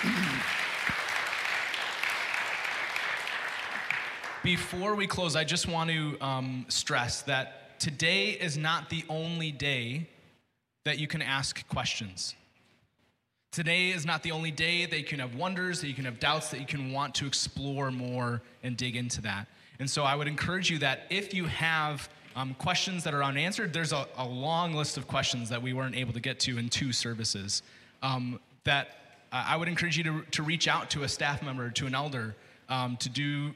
Before 4.44 4.96
we 4.96 5.08
close, 5.08 5.36
I 5.36 5.44
just 5.44 5.68
want 5.68 5.92
to 5.92 6.18
um, 6.20 6.66
stress 6.68 7.22
that 7.24 7.80
today 7.80 8.32
is 8.32 8.58
not 8.58 8.90
the 8.90 9.06
only 9.08 9.52
day 9.52 10.10
that 10.84 10.98
you 10.98 11.08
can 11.08 11.22
ask 11.22 11.68
questions. 11.68 12.36
Today 13.52 13.90
is 13.90 14.06
not 14.06 14.24
the 14.24 14.32
only 14.32 14.50
day 14.50 14.86
that 14.86 14.98
you 14.98 15.04
can 15.04 15.20
have 15.20 15.36
wonders, 15.36 15.82
that 15.82 15.90
you 15.90 15.94
can 15.94 16.06
have 16.06 16.22
doubts, 16.22 16.52
that 16.52 16.62
you 16.62 16.66
can 16.66 16.94
want 16.94 17.14
to 17.16 17.26
explore 17.26 17.92
more 17.92 18.42
and 18.64 18.78
dig 18.78 18.96
into 18.96 19.20
that. 19.24 19.46
And 19.78 19.90
so 19.90 20.04
I 20.04 20.16
would 20.16 20.30
encourage 20.30 20.70
you 20.70 20.78
that 20.78 21.02
if 21.10 21.34
you 21.34 21.44
have 21.48 22.08
um, 22.38 22.54
questions 22.54 23.04
that 23.04 23.14
are 23.14 23.22
unanswered, 23.22 23.74
there's 23.74 23.92
a, 23.92 24.08
a, 24.16 24.26
long 24.26 24.74
list 24.74 24.96
of 24.96 25.06
questions 25.06 25.50
that 25.50 25.62
we 25.62 25.74
weren't 25.74 25.98
able 25.98 26.14
to 26.14 26.22
get 26.22 26.40
to 26.42 26.58
in 26.58 26.70
two 26.70 26.94
services. 26.94 27.62
Um, 28.02 28.40
that 28.64 29.20
I 29.34 29.58
would 29.58 29.68
encourage 29.68 29.98
you 29.98 30.06
to, 30.06 30.22
to 30.32 30.44
reach 30.44 30.70
out 30.70 30.90
to 30.92 31.04
a 31.04 31.10
staff 31.10 31.44
member, 31.44 31.70
to 31.72 31.88
an 31.88 31.94
elder, 31.94 32.38
um, 32.70 32.96
to 32.98 33.10
do 33.10 33.52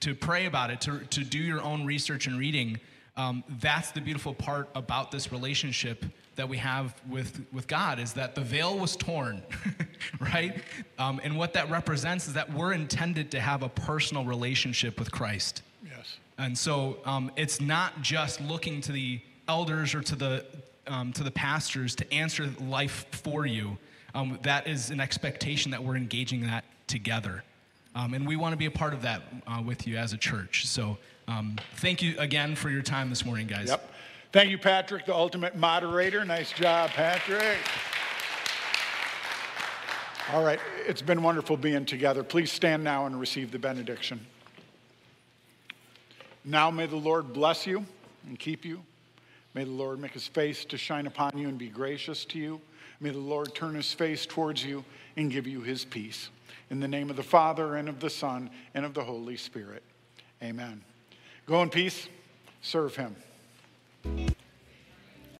to 0.00 0.14
pray 0.16 0.46
about 0.46 0.72
it, 0.72 0.80
to, 0.80 0.98
to 0.98 1.22
do 1.22 1.38
your 1.38 1.62
own 1.62 1.86
research 1.86 2.26
and 2.26 2.36
reading. 2.36 2.80
Um, 3.16 3.42
that's 3.60 3.92
the 3.92 4.00
beautiful 4.00 4.34
part 4.34 4.68
about 4.74 5.10
this 5.10 5.32
relationship 5.32 6.04
that 6.36 6.48
we 6.48 6.58
have 6.58 6.94
with, 7.08 7.40
with 7.52 7.66
God 7.66 7.98
is 7.98 8.12
that 8.12 8.34
the 8.34 8.42
veil 8.42 8.78
was 8.78 8.94
torn, 8.94 9.42
right? 10.20 10.62
Um, 10.98 11.20
and 11.24 11.36
what 11.36 11.54
that 11.54 11.70
represents 11.70 12.28
is 12.28 12.34
that 12.34 12.52
we're 12.52 12.74
intended 12.74 13.30
to 13.30 13.40
have 13.40 13.62
a 13.62 13.70
personal 13.70 14.24
relationship 14.24 14.98
with 14.98 15.10
Christ. 15.10 15.62
Yes. 15.82 16.18
And 16.36 16.56
so 16.56 16.98
um, 17.06 17.32
it's 17.36 17.60
not 17.60 18.02
just 18.02 18.40
looking 18.42 18.82
to 18.82 18.92
the 18.92 19.20
elders 19.48 19.94
or 19.94 20.02
to 20.02 20.14
the, 20.14 20.44
um, 20.86 21.12
to 21.14 21.22
the 21.22 21.30
pastors 21.30 21.94
to 21.96 22.12
answer 22.12 22.50
life 22.60 23.06
for 23.12 23.46
you. 23.46 23.78
Um, 24.14 24.38
that 24.42 24.66
is 24.66 24.90
an 24.90 25.00
expectation 25.00 25.70
that 25.70 25.82
we're 25.82 25.96
engaging 25.96 26.42
that 26.42 26.64
together. 26.86 27.44
Um, 27.94 28.12
and 28.12 28.26
we 28.26 28.36
want 28.36 28.52
to 28.52 28.58
be 28.58 28.66
a 28.66 28.70
part 28.70 28.92
of 28.92 29.02
that 29.02 29.22
uh, 29.46 29.62
with 29.64 29.86
you 29.86 29.96
as 29.96 30.12
a 30.12 30.18
church. 30.18 30.66
So 30.66 30.98
um, 31.28 31.56
thank 31.76 32.02
you 32.02 32.14
again 32.18 32.54
for 32.54 32.70
your 32.70 32.82
time 32.82 33.10
this 33.10 33.24
morning, 33.24 33.46
guys. 33.46 33.68
Yep. 33.68 33.92
Thank 34.32 34.50
you, 34.50 34.58
Patrick, 34.58 35.06
the 35.06 35.14
ultimate 35.14 35.56
moderator. 35.56 36.24
Nice 36.24 36.52
job, 36.52 36.90
Patrick. 36.90 37.58
All 40.32 40.44
right, 40.44 40.58
it's 40.86 41.02
been 41.02 41.22
wonderful 41.22 41.56
being 41.56 41.84
together. 41.84 42.24
Please 42.24 42.50
stand 42.50 42.82
now 42.82 43.06
and 43.06 43.18
receive 43.18 43.52
the 43.52 43.58
benediction. 43.58 44.20
Now 46.44 46.70
may 46.70 46.86
the 46.86 46.96
Lord 46.96 47.32
bless 47.32 47.66
you 47.66 47.84
and 48.26 48.38
keep 48.38 48.64
you. 48.64 48.82
May 49.54 49.64
the 49.64 49.70
Lord 49.70 50.00
make 50.00 50.12
his 50.12 50.26
face 50.26 50.64
to 50.66 50.76
shine 50.76 51.06
upon 51.06 51.38
you 51.38 51.48
and 51.48 51.56
be 51.56 51.68
gracious 51.68 52.24
to 52.26 52.38
you. 52.38 52.60
May 53.00 53.10
the 53.10 53.18
Lord 53.18 53.54
turn 53.54 53.74
his 53.74 53.92
face 53.92 54.26
towards 54.26 54.64
you 54.64 54.84
and 55.16 55.30
give 55.30 55.46
you 55.46 55.60
his 55.60 55.84
peace. 55.84 56.28
In 56.70 56.80
the 56.80 56.88
name 56.88 57.10
of 57.10 57.16
the 57.16 57.22
Father, 57.22 57.76
and 57.76 57.88
of 57.88 58.00
the 58.00 58.10
Son, 58.10 58.50
and 58.74 58.84
of 58.84 58.94
the 58.94 59.04
Holy 59.04 59.36
Spirit. 59.36 59.82
Amen. 60.42 60.82
Go 61.46 61.62
in 61.62 61.70
peace, 61.70 62.08
serve 62.60 62.96
him. 62.96 63.14